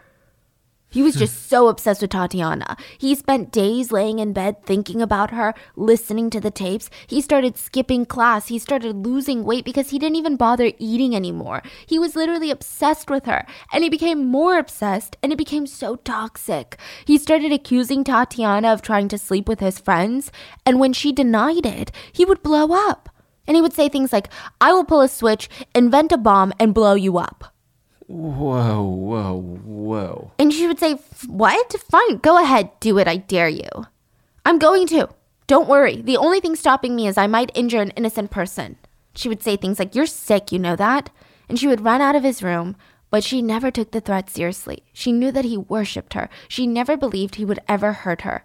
[0.92, 2.76] He was just so obsessed with Tatiana.
[2.98, 6.90] He spent days laying in bed thinking about her, listening to the tapes.
[7.06, 8.48] He started skipping class.
[8.48, 11.62] He started losing weight because he didn't even bother eating anymore.
[11.86, 13.46] He was literally obsessed with her.
[13.72, 16.78] And he became more obsessed and it became so toxic.
[17.06, 20.30] He started accusing Tatiana of trying to sleep with his friends.
[20.66, 23.08] And when she denied it, he would blow up.
[23.46, 24.28] And he would say things like,
[24.60, 27.51] I will pull a switch, invent a bomb, and blow you up.
[28.12, 30.32] Whoa, whoa, whoa.
[30.38, 31.72] And she would say, What?
[31.88, 33.70] Fine, go ahead, do it, I dare you.
[34.44, 35.08] I'm going to.
[35.46, 36.02] Don't worry.
[36.02, 38.76] The only thing stopping me is I might injure an innocent person.
[39.14, 41.08] She would say things like, You're sick, you know that?
[41.48, 42.76] And she would run out of his room,
[43.08, 44.84] but she never took the threat seriously.
[44.92, 46.28] She knew that he worshipped her.
[46.48, 48.44] She never believed he would ever hurt her.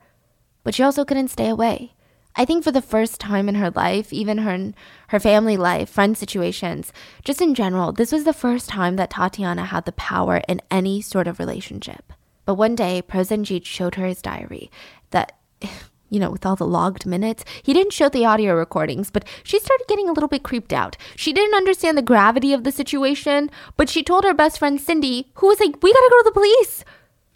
[0.63, 1.91] But she also couldn't stay away.
[2.37, 4.71] I think for the first time in her life, even her
[5.07, 6.93] her family life, friend situations,
[7.23, 11.01] just in general, this was the first time that Tatiana had the power in any
[11.01, 12.13] sort of relationship.
[12.45, 14.69] But one day, Prosenjit showed her his diary
[15.09, 15.33] that
[16.09, 17.43] you know, with all the logged minutes.
[17.63, 20.95] He didn't show the audio recordings, but she started getting a little bit creeped out.
[21.17, 25.29] She didn't understand the gravity of the situation, but she told her best friend Cindy,
[25.35, 26.85] who was like, We gotta go to the police.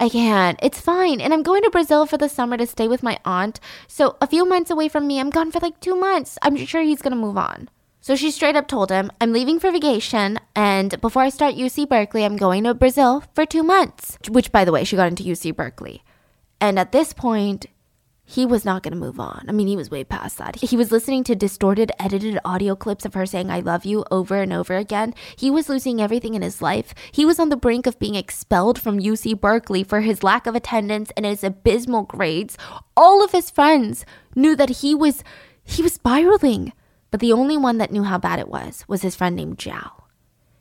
[0.02, 0.57] I can't.
[0.64, 1.22] It's fine.
[1.22, 3.60] And I'm going to Brazil for the summer to stay with my aunt.
[3.88, 6.40] So a few months away from me, I'm gone for like two months.
[6.41, 7.69] I'm sure he's going to move on.
[8.02, 11.88] So she straight up told him, I'm leaving for vacation, and before I start UC
[11.88, 14.18] Berkeley, I'm going to Brazil for two months.
[14.28, 16.03] Which, by the way, she got into UC Berkeley.
[16.60, 17.68] And at this point,
[18.32, 19.44] he was not going to move on.
[19.49, 20.56] I mean, he was way past that.
[20.56, 24.41] He was listening to distorted, edited audio clips of her saying, I love you over
[24.41, 25.14] and over again.
[25.36, 26.94] He was losing everything in his life.
[27.12, 30.56] He was on the brink of being expelled from UC Berkeley for his lack of
[30.56, 32.58] attendance and his abysmal grades.
[32.95, 35.26] All of his friends knew that he was
[35.64, 36.72] he was spiraling.
[37.12, 40.01] But the only one that knew how bad it was was his friend named Zhao.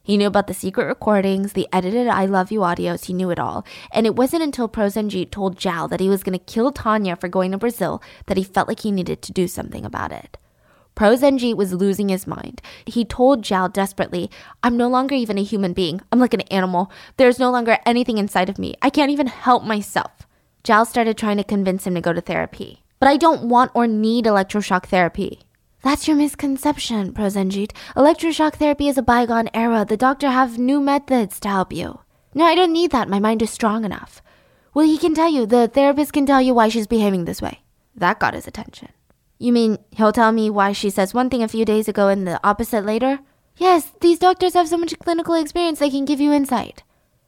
[0.02, 3.39] He knew about the secret recordings, the edited I love you audios, he knew it
[3.39, 3.66] all.
[3.93, 7.28] And it wasn't until Prosenjit told Zhao that he was going to kill Tanya for
[7.28, 10.39] going to Brazil that he felt like he needed to do something about it.
[10.97, 12.60] Prosenjit was losing his mind.
[12.85, 14.31] He told Zhao desperately,
[14.62, 16.01] I'm no longer even a human being.
[16.10, 16.90] I'm like an animal.
[17.16, 18.74] There's no longer anything inside of me.
[18.82, 20.27] I can't even help myself.
[20.64, 22.82] Zhao started trying to convince him to go to therapy.
[22.98, 25.40] But I don't want or need electroshock therapy.
[25.82, 27.73] That's your misconception, Prosenjit.
[27.97, 29.86] Electroshock therapy is a bygone era.
[29.86, 32.01] The doctor have new methods to help you.
[32.35, 33.09] No, I don't need that.
[33.09, 34.20] My mind is strong enough.
[34.74, 35.47] Well, he can tell you.
[35.47, 37.61] The therapist can tell you why she's behaving this way.
[37.94, 38.89] That got his attention.
[39.39, 42.27] You mean he'll tell me why she says one thing a few days ago and
[42.27, 43.20] the opposite later?
[43.57, 46.82] Yes, these doctors have so much clinical experience they can give you insight.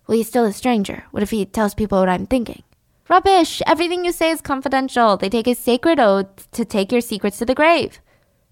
[0.07, 1.05] Well, he's still a stranger.
[1.11, 2.63] What if he tells people what I'm thinking?
[3.09, 3.63] Rubbish!
[3.67, 5.17] Everything you say is confidential.
[5.17, 7.99] They take a sacred oath to take your secrets to the grave.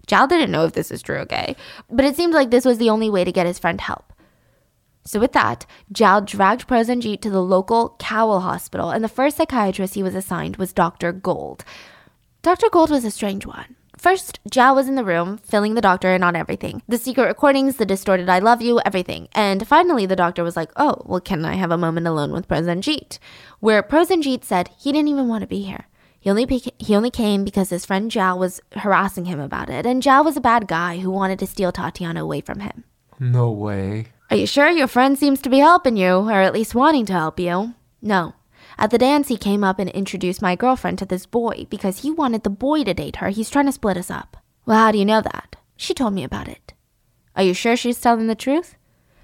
[0.07, 1.55] Zhao didn't know if this is true, okay?
[1.89, 4.13] But it seemed like this was the only way to get his friend help.
[5.03, 9.95] So with that, Zhao dragged Prosenjit to the local Cowell hospital, and the first psychiatrist
[9.95, 11.11] he was assigned was Dr.
[11.11, 11.63] Gold.
[12.43, 12.69] Dr.
[12.71, 13.75] Gold was a strange one.
[13.97, 17.75] First, Zhao was in the room, filling the doctor in on everything the secret recordings,
[17.75, 19.27] the distorted I love you, everything.
[19.33, 22.47] And finally, the doctor was like, Oh, well, can I have a moment alone with
[22.47, 23.19] Prosenjit?
[23.59, 25.85] Where Prosenjit said he didn't even want to be here.
[26.21, 26.45] He only,
[26.77, 30.37] he only came because his friend Zhao was harassing him about it, and Zhao was
[30.37, 32.83] a bad guy who wanted to steal Tatiana away from him.
[33.19, 34.05] No way.
[34.29, 37.13] Are you sure your friend seems to be helping you, or at least wanting to
[37.13, 37.73] help you?
[38.03, 38.35] No.
[38.77, 42.11] At the dance, he came up and introduced my girlfriend to this boy because he
[42.11, 43.29] wanted the boy to date her.
[43.29, 44.37] He's trying to split us up.
[44.67, 45.55] Well, how do you know that?
[45.75, 46.73] She told me about it.
[47.35, 48.75] Are you sure she's telling the truth?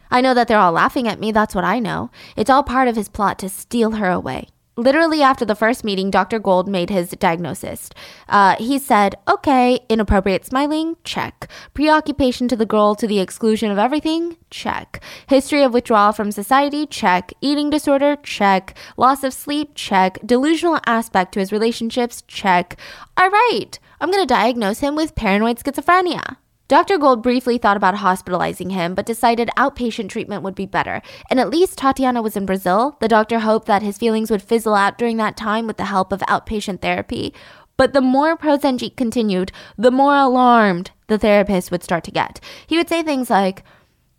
[0.10, 2.10] I know that they're all laughing at me, that's what I know.
[2.36, 4.48] It's all part of his plot to steal her away.
[4.78, 6.38] Literally after the first meeting, Dr.
[6.38, 7.90] Gold made his diagnosis.
[8.30, 11.50] Uh, he said, okay, inappropriate smiling, check.
[11.74, 15.02] Preoccupation to the girl to the exclusion of everything, check.
[15.26, 17.34] History of withdrawal from society, check.
[17.42, 18.78] Eating disorder, check.
[18.98, 20.20] Loss of sleep, check.
[20.24, 22.80] Delusional aspect to his relationships, check.
[23.18, 26.38] All right, I'm going to diagnose him with paranoid schizophrenia.
[26.68, 26.98] Dr.
[26.98, 31.02] Gold briefly thought about hospitalizing him, but decided outpatient treatment would be better.
[31.30, 32.98] And at least Tatiana was in Brazil.
[33.00, 36.12] The doctor hoped that his feelings would fizzle out during that time with the help
[36.12, 37.34] of outpatient therapy.
[37.78, 42.42] But the more Prosenjit continued, the more alarmed the therapist would start to get.
[42.66, 43.64] He would say things like,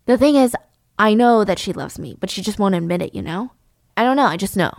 [0.05, 0.55] The thing is,
[0.97, 3.51] I know that she loves me, but she just won't admit it, you know?
[3.95, 4.71] I don't know, I just know.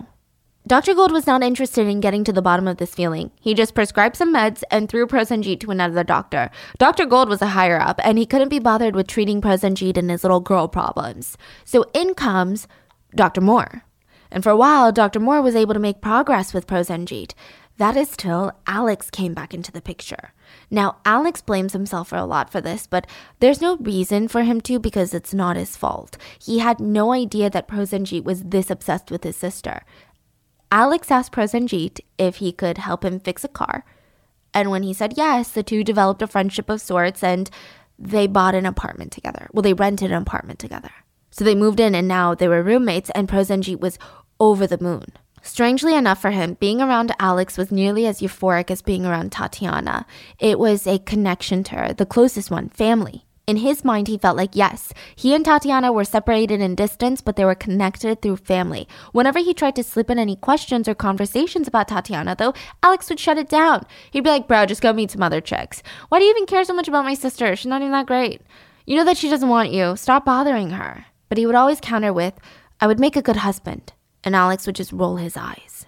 [0.71, 0.95] Dr.
[0.95, 3.33] Gold was not interested in getting to the bottom of this feeling.
[3.41, 6.49] He just prescribed some meds and threw Prosenjit to another doctor.
[6.79, 7.07] Dr.
[7.07, 10.23] Gold was a higher up, and he couldn't be bothered with treating Prosenjit and his
[10.23, 11.37] little girl problems.
[11.65, 12.69] So in comes
[13.17, 13.41] Dr.
[13.41, 13.83] Moore.
[14.31, 15.19] And for a while, Dr.
[15.19, 17.33] Moore was able to make progress with Prosenjit.
[17.79, 20.35] That is till Alex came back into the picture.
[20.71, 23.07] Now, Alex blames himself for a lot for this, but
[23.41, 26.17] there's no reason for him to because it's not his fault.
[26.39, 29.83] He had no idea that Prosenjit was this obsessed with his sister.
[30.73, 33.85] Alex asked Prosenjit if he could help him fix a car.
[34.55, 37.51] And when he said yes, the two developed a friendship of sorts and
[37.99, 39.49] they bought an apartment together.
[39.53, 40.91] Well, they rented an apartment together.
[41.31, 43.99] So they moved in and now they were roommates, and Prosenjit was
[44.41, 45.05] over the moon.
[45.43, 50.07] Strangely enough for him, being around Alex was nearly as euphoric as being around Tatiana.
[50.39, 53.25] It was a connection to her, the closest one, family.
[53.51, 57.35] In his mind, he felt like, yes, he and Tatiana were separated in distance, but
[57.35, 58.87] they were connected through family.
[59.11, 63.19] Whenever he tried to slip in any questions or conversations about Tatiana, though, Alex would
[63.19, 63.85] shut it down.
[64.13, 65.83] He'd be like, bro, just go meet some other chicks.
[66.11, 67.57] Why do you even care so much about my sister?
[67.57, 68.41] She's not even that great.
[68.87, 69.97] You know that she doesn't want you.
[69.97, 71.07] Stop bothering her.
[71.29, 72.35] But he would always counter with,
[72.81, 73.93] I would make a good husband.
[74.23, 75.87] And Alex would just roll his eyes.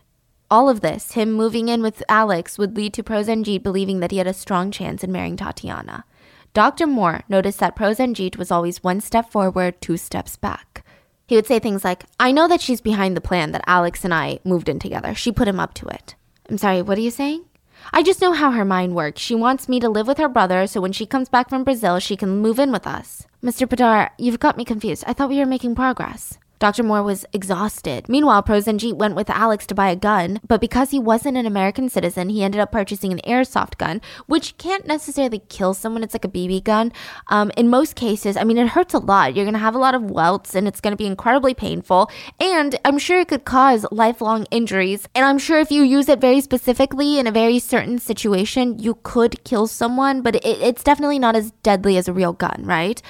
[0.51, 4.19] All of this, him moving in with Alex, would lead to Prosenjit believing that he
[4.19, 6.05] had a strong chance in marrying Tatiana.
[6.55, 6.87] Dr.
[6.87, 10.85] Moore noticed that Prosenjit was always one step forward, two steps back.
[11.27, 14.13] He would say things like, I know that she's behind the plan that Alex and
[14.13, 15.15] I moved in together.
[15.15, 16.15] She put him up to it.
[16.51, 17.47] I'm sorry, what are you saying?
[17.91, 19.23] I just know how her mind works.
[19.23, 21.99] She wants me to live with her brother so when she comes back from Brazil,
[21.99, 23.27] she can move in with us.
[23.43, 23.67] Mr.
[23.67, 25.05] Poddar, you've got me confused.
[25.07, 26.39] I thought we were making progress.
[26.63, 26.85] Dr.
[26.85, 28.09] Moore was exhausted.
[28.09, 31.89] Meanwhile, Prosenjit went with Alex to buy a gun, but because he wasn't an American
[31.89, 36.05] citizen, he ended up purchasing an airsoft gun, which can't necessarily kill someone.
[36.05, 36.93] It's like a BB gun.
[37.27, 39.35] Um, in most cases, I mean, it hurts a lot.
[39.35, 42.09] You're going to have a lot of welts and it's going to be incredibly painful.
[42.39, 45.09] And I'm sure it could cause lifelong injuries.
[45.17, 49.01] And I'm sure if you use it very specifically in a very certain situation, you
[49.03, 53.03] could kill someone, but it, it's definitely not as deadly as a real gun, right?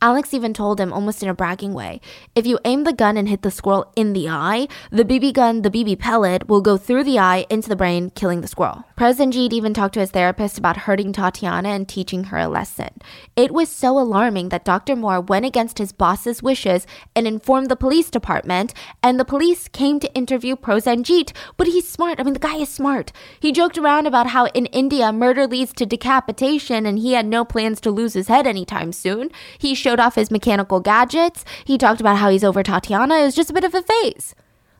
[0.00, 2.00] Alex even told him, almost in a bragging way,
[2.36, 5.62] if you aim the gun and hit the squirrel in the eye, the BB gun,
[5.62, 8.84] the BB pellet, will go through the eye into the brain, killing the squirrel.
[8.96, 12.90] Prosenjit even talked to his therapist about hurting Tatiana and teaching her a lesson.
[13.34, 14.94] It was so alarming that Dr.
[14.94, 19.98] Moore went against his boss's wishes and informed the police department, and the police came
[19.98, 21.32] to interview Prosenjit.
[21.56, 22.20] But he's smart.
[22.20, 23.10] I mean, the guy is smart.
[23.40, 27.44] He joked around about how in India, murder leads to decapitation, and he had no
[27.44, 29.30] plans to lose his head anytime soon.
[29.58, 31.46] He showed off his mechanical gadgets.
[31.64, 33.20] He talked about how he's over Tatiana.
[33.20, 34.34] It was just a bit of a phase.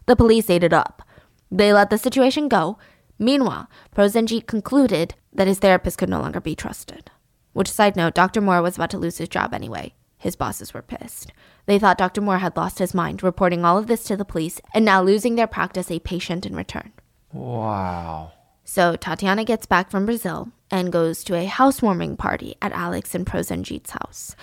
[0.05, 1.03] The police ate it up.
[1.51, 2.77] They let the situation go.
[3.19, 7.11] Meanwhile, Prosenjit concluded that his therapist could no longer be trusted.
[7.55, 8.43] Which, side note, Dr.
[8.43, 9.95] Moore was about to lose his job anyway.
[10.19, 11.33] His bosses were pissed.
[11.65, 12.21] They thought Dr.
[12.21, 15.37] Moore had lost his mind, reporting all of this to the police and now losing
[15.37, 16.93] their practice a patient in return.
[17.33, 18.33] Wow.
[18.63, 23.25] So Tatiana gets back from Brazil and goes to a housewarming party at Alex and
[23.25, 24.37] Prosenjit's house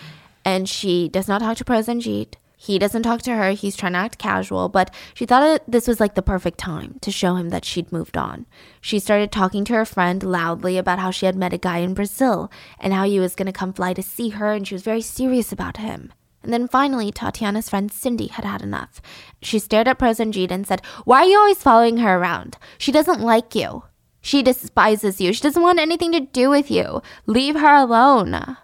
[0.46, 2.36] and she does not talk to Prosenjit.
[2.58, 3.52] He doesn't talk to her.
[3.52, 7.12] He's trying to act casual, but she thought this was like the perfect time to
[7.12, 8.46] show him that she'd moved on.
[8.80, 11.94] She started talking to her friend loudly about how she had met a guy in
[11.94, 14.84] Brazil and how he was going to come fly to see her, and she was
[14.84, 16.14] very serious about him.
[16.42, 19.02] And then finally, Tatiana's friend Cindy had had enough.
[19.42, 22.58] She stared at Prosenjit and said, Why are you always following her around?
[22.78, 23.84] She doesn't like you.
[24.22, 25.34] She despises you.
[25.34, 27.02] She doesn't want anything to do with you.
[27.26, 28.58] Leave her alone.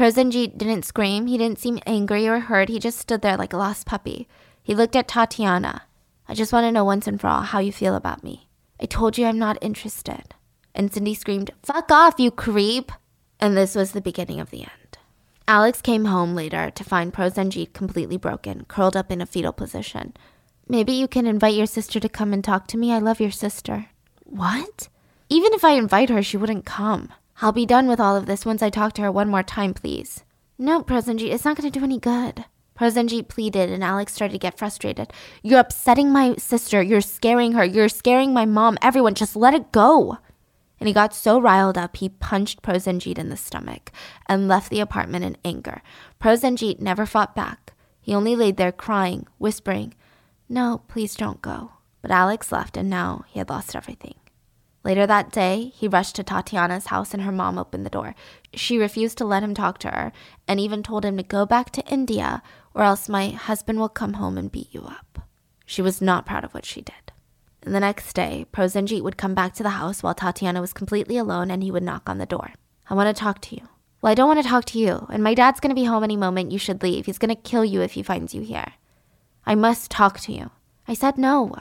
[0.00, 1.26] Prosenjit didn't scream.
[1.26, 2.70] He didn't seem angry or hurt.
[2.70, 4.26] He just stood there like a lost puppy.
[4.62, 5.82] He looked at Tatiana.
[6.26, 8.48] I just want to know once and for all how you feel about me.
[8.80, 10.34] I told you I'm not interested.
[10.74, 12.90] And Cindy screamed, Fuck off, you creep!
[13.40, 14.96] And this was the beginning of the end.
[15.46, 20.14] Alex came home later to find Prosenjit completely broken, curled up in a fetal position.
[20.66, 22.90] Maybe you can invite your sister to come and talk to me.
[22.90, 23.88] I love your sister.
[24.24, 24.88] What?
[25.28, 27.12] Even if I invite her, she wouldn't come.
[27.42, 29.72] I'll be done with all of this once I talk to her one more time,
[29.72, 30.24] please.
[30.58, 32.44] No, Prosenjit, it's not going to do any good.
[32.78, 35.10] Prosenjit pleaded, and Alex started to get frustrated.
[35.42, 36.82] You're upsetting my sister.
[36.82, 37.64] You're scaring her.
[37.64, 38.76] You're scaring my mom.
[38.82, 40.18] Everyone, just let it go.
[40.78, 43.90] And he got so riled up, he punched Prosenjit in the stomach
[44.26, 45.80] and left the apartment in anger.
[46.20, 47.72] Prosenjit never fought back.
[48.02, 49.94] He only laid there crying, whispering,
[50.46, 51.72] No, please don't go.
[52.02, 54.14] But Alex left, and now he had lost everything.
[54.82, 58.14] Later that day, he rushed to Tatiana's house and her mom opened the door.
[58.54, 60.12] She refused to let him talk to her
[60.48, 62.42] and even told him to go back to India
[62.74, 65.28] or else my husband will come home and beat you up.
[65.66, 67.12] She was not proud of what she did.
[67.62, 71.18] And the next day, Prosenjit would come back to the house while Tatiana was completely
[71.18, 72.52] alone and he would knock on the door.
[72.88, 73.68] I want to talk to you.
[74.00, 76.02] Well, I don't want to talk to you, and my dad's going to be home
[76.02, 76.52] any moment.
[76.52, 77.04] You should leave.
[77.04, 78.72] He's going to kill you if he finds you here.
[79.44, 80.50] I must talk to you.
[80.88, 81.54] I said no.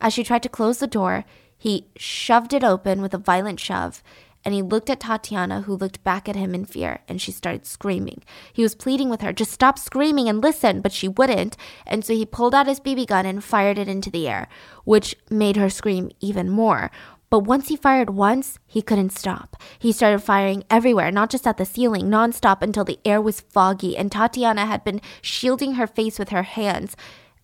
[0.00, 1.24] As she tried to close the door,
[1.62, 4.02] he shoved it open with a violent shove,
[4.44, 7.66] and he looked at Tatiana, who looked back at him in fear, and she started
[7.66, 8.24] screaming.
[8.52, 11.56] He was pleading with her, just stop screaming and listen, but she wouldn't,
[11.86, 14.48] and so he pulled out his BB gun and fired it into the air,
[14.82, 16.90] which made her scream even more.
[17.30, 19.56] But once he fired once, he couldn't stop.
[19.78, 23.96] He started firing everywhere, not just at the ceiling, nonstop until the air was foggy,
[23.96, 26.96] and Tatiana had been shielding her face with her hands.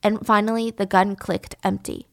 [0.02, 2.08] And finally, the gun clicked empty.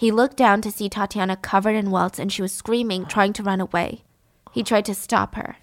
[0.00, 3.42] He looked down to see Tatiana covered in welts and she was screaming, trying to
[3.42, 4.02] run away.
[4.50, 5.56] He tried to stop her.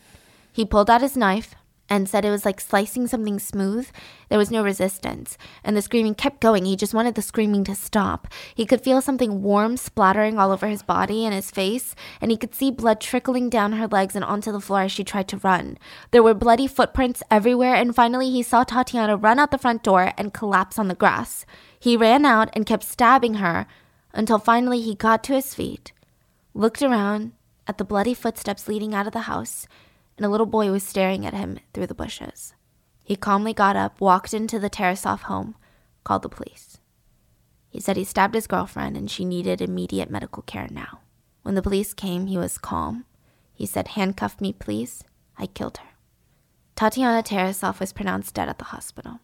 [0.54, 1.56] He pulled out his knife
[1.90, 3.90] and said it was like slicing something smooth.
[4.30, 6.66] There was no resistance, and the screaming kept going.
[6.66, 8.28] He just wanted the screaming to stop.
[8.54, 12.38] He could feel something warm splattering all over his body and his face, and he
[12.38, 15.38] could see blood trickling down her legs and onto the floor as she tried to
[15.38, 15.80] run.
[16.12, 20.14] There were bloody footprints everywhere, and finally he saw Tatiana run out the front door
[20.16, 21.44] and collapse on the grass.
[21.80, 23.66] He ran out and kept stabbing her
[24.18, 25.94] until finally he got to his feet,
[26.56, 27.34] looked around
[27.68, 29.68] at the bloody footsteps leading out of the house,
[30.18, 32.56] and a little boy was staring at him through the bushes.
[33.04, 35.56] He calmly got up, walked into the Tarasoff home,
[36.04, 36.80] called the police.
[37.70, 41.02] He said he stabbed his girlfriend and she needed immediate medical care now.
[41.44, 43.06] When the police came, he was calm.
[43.54, 45.04] He said, Handcuff me, please.
[45.38, 45.90] I killed her.
[46.76, 49.20] Tatiana Tarasoff was pronounced dead at the hospital.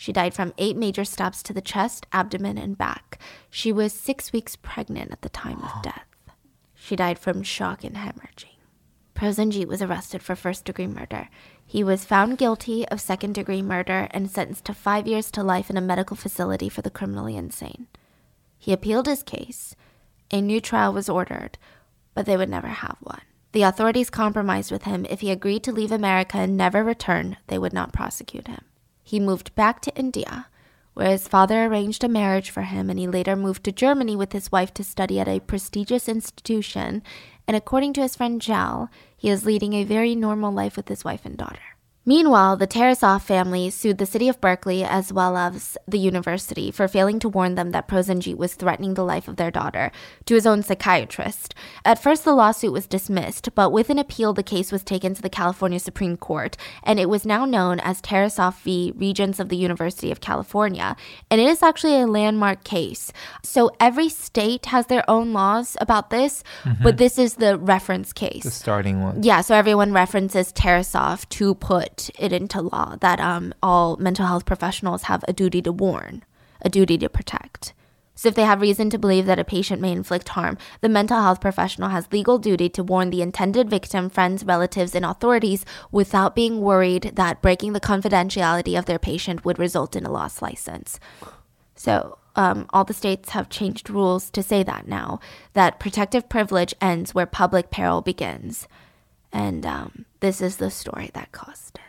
[0.00, 3.18] She died from eight major stabs to the chest, abdomen, and back.
[3.50, 6.06] She was six weeks pregnant at the time of death.
[6.72, 8.54] She died from shock and hemorrhaging.
[9.16, 11.28] Prosenjit was arrested for first degree murder.
[11.66, 15.68] He was found guilty of second degree murder and sentenced to five years to life
[15.68, 17.88] in a medical facility for the criminally insane.
[18.56, 19.74] He appealed his case.
[20.30, 21.58] A new trial was ordered,
[22.14, 23.22] but they would never have one.
[23.50, 25.06] The authorities compromised with him.
[25.10, 28.62] If he agreed to leave America and never return, they would not prosecute him
[29.08, 30.48] he moved back to India,
[30.92, 34.34] where his father arranged a marriage for him, and he later moved to Germany with
[34.34, 37.02] his wife to study at a prestigious institution.
[37.46, 41.04] And according to his friend Zhao, he is leading a very normal life with his
[41.04, 41.77] wife and daughter.
[42.08, 46.88] Meanwhile, the Tarasoff family sued the city of Berkeley as well as the university for
[46.88, 49.92] failing to warn them that Prosenjit was threatening the life of their daughter
[50.24, 51.54] to his own psychiatrist.
[51.84, 55.20] At first, the lawsuit was dismissed, but with an appeal, the case was taken to
[55.20, 58.94] the California Supreme Court, and it was now known as Tarasoff v.
[58.96, 60.96] Regents of the University of California.
[61.30, 63.12] And it is actually a landmark case.
[63.42, 66.82] So every state has their own laws about this, mm-hmm.
[66.82, 68.44] but this is the reference case.
[68.44, 69.22] The starting one.
[69.22, 71.54] Yeah, so everyone references Tarasoff to
[72.18, 76.24] it into law that um, all mental health professionals have a duty to warn,
[76.62, 77.72] a duty to protect.
[78.18, 81.22] So if they have reason to believe that a patient may inflict harm, the mental
[81.22, 86.34] health professional has legal duty to warn the intended victim, friends, relatives, and authorities without
[86.34, 90.98] being worried that breaking the confidentiality of their patient would result in a lost license.
[91.76, 95.20] So um, all the states have changed rules to say that now,
[95.52, 98.66] that protective privilege ends where public peril begins.
[99.32, 101.87] And um, this is the story that caused it.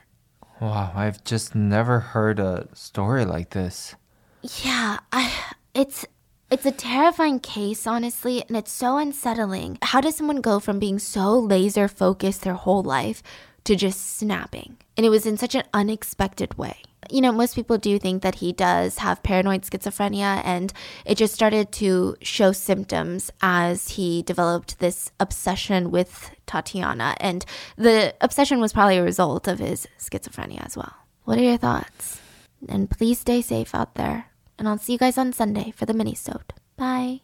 [0.59, 3.95] Wow, I've just never heard a story like this.
[4.41, 5.33] Yeah, I
[5.73, 6.05] it's
[6.51, 9.77] it's a terrifying case, honestly, and it's so unsettling.
[9.81, 13.23] How does someone go from being so laser focused their whole life
[13.65, 14.77] to just snapping?
[14.97, 16.81] And it was in such an unexpected way.
[17.09, 20.73] You know, most people do think that he does have paranoid schizophrenia, and
[21.05, 27.15] it just started to show symptoms as he developed this obsession with Tatiana.
[27.19, 27.45] And
[27.77, 30.93] the obsession was probably a result of his schizophrenia as well.
[31.23, 32.19] What are your thoughts?
[32.67, 34.25] And please stay safe out there.
[34.57, 36.53] And I'll see you guys on Sunday for the mini-sode.
[36.75, 37.21] Bye.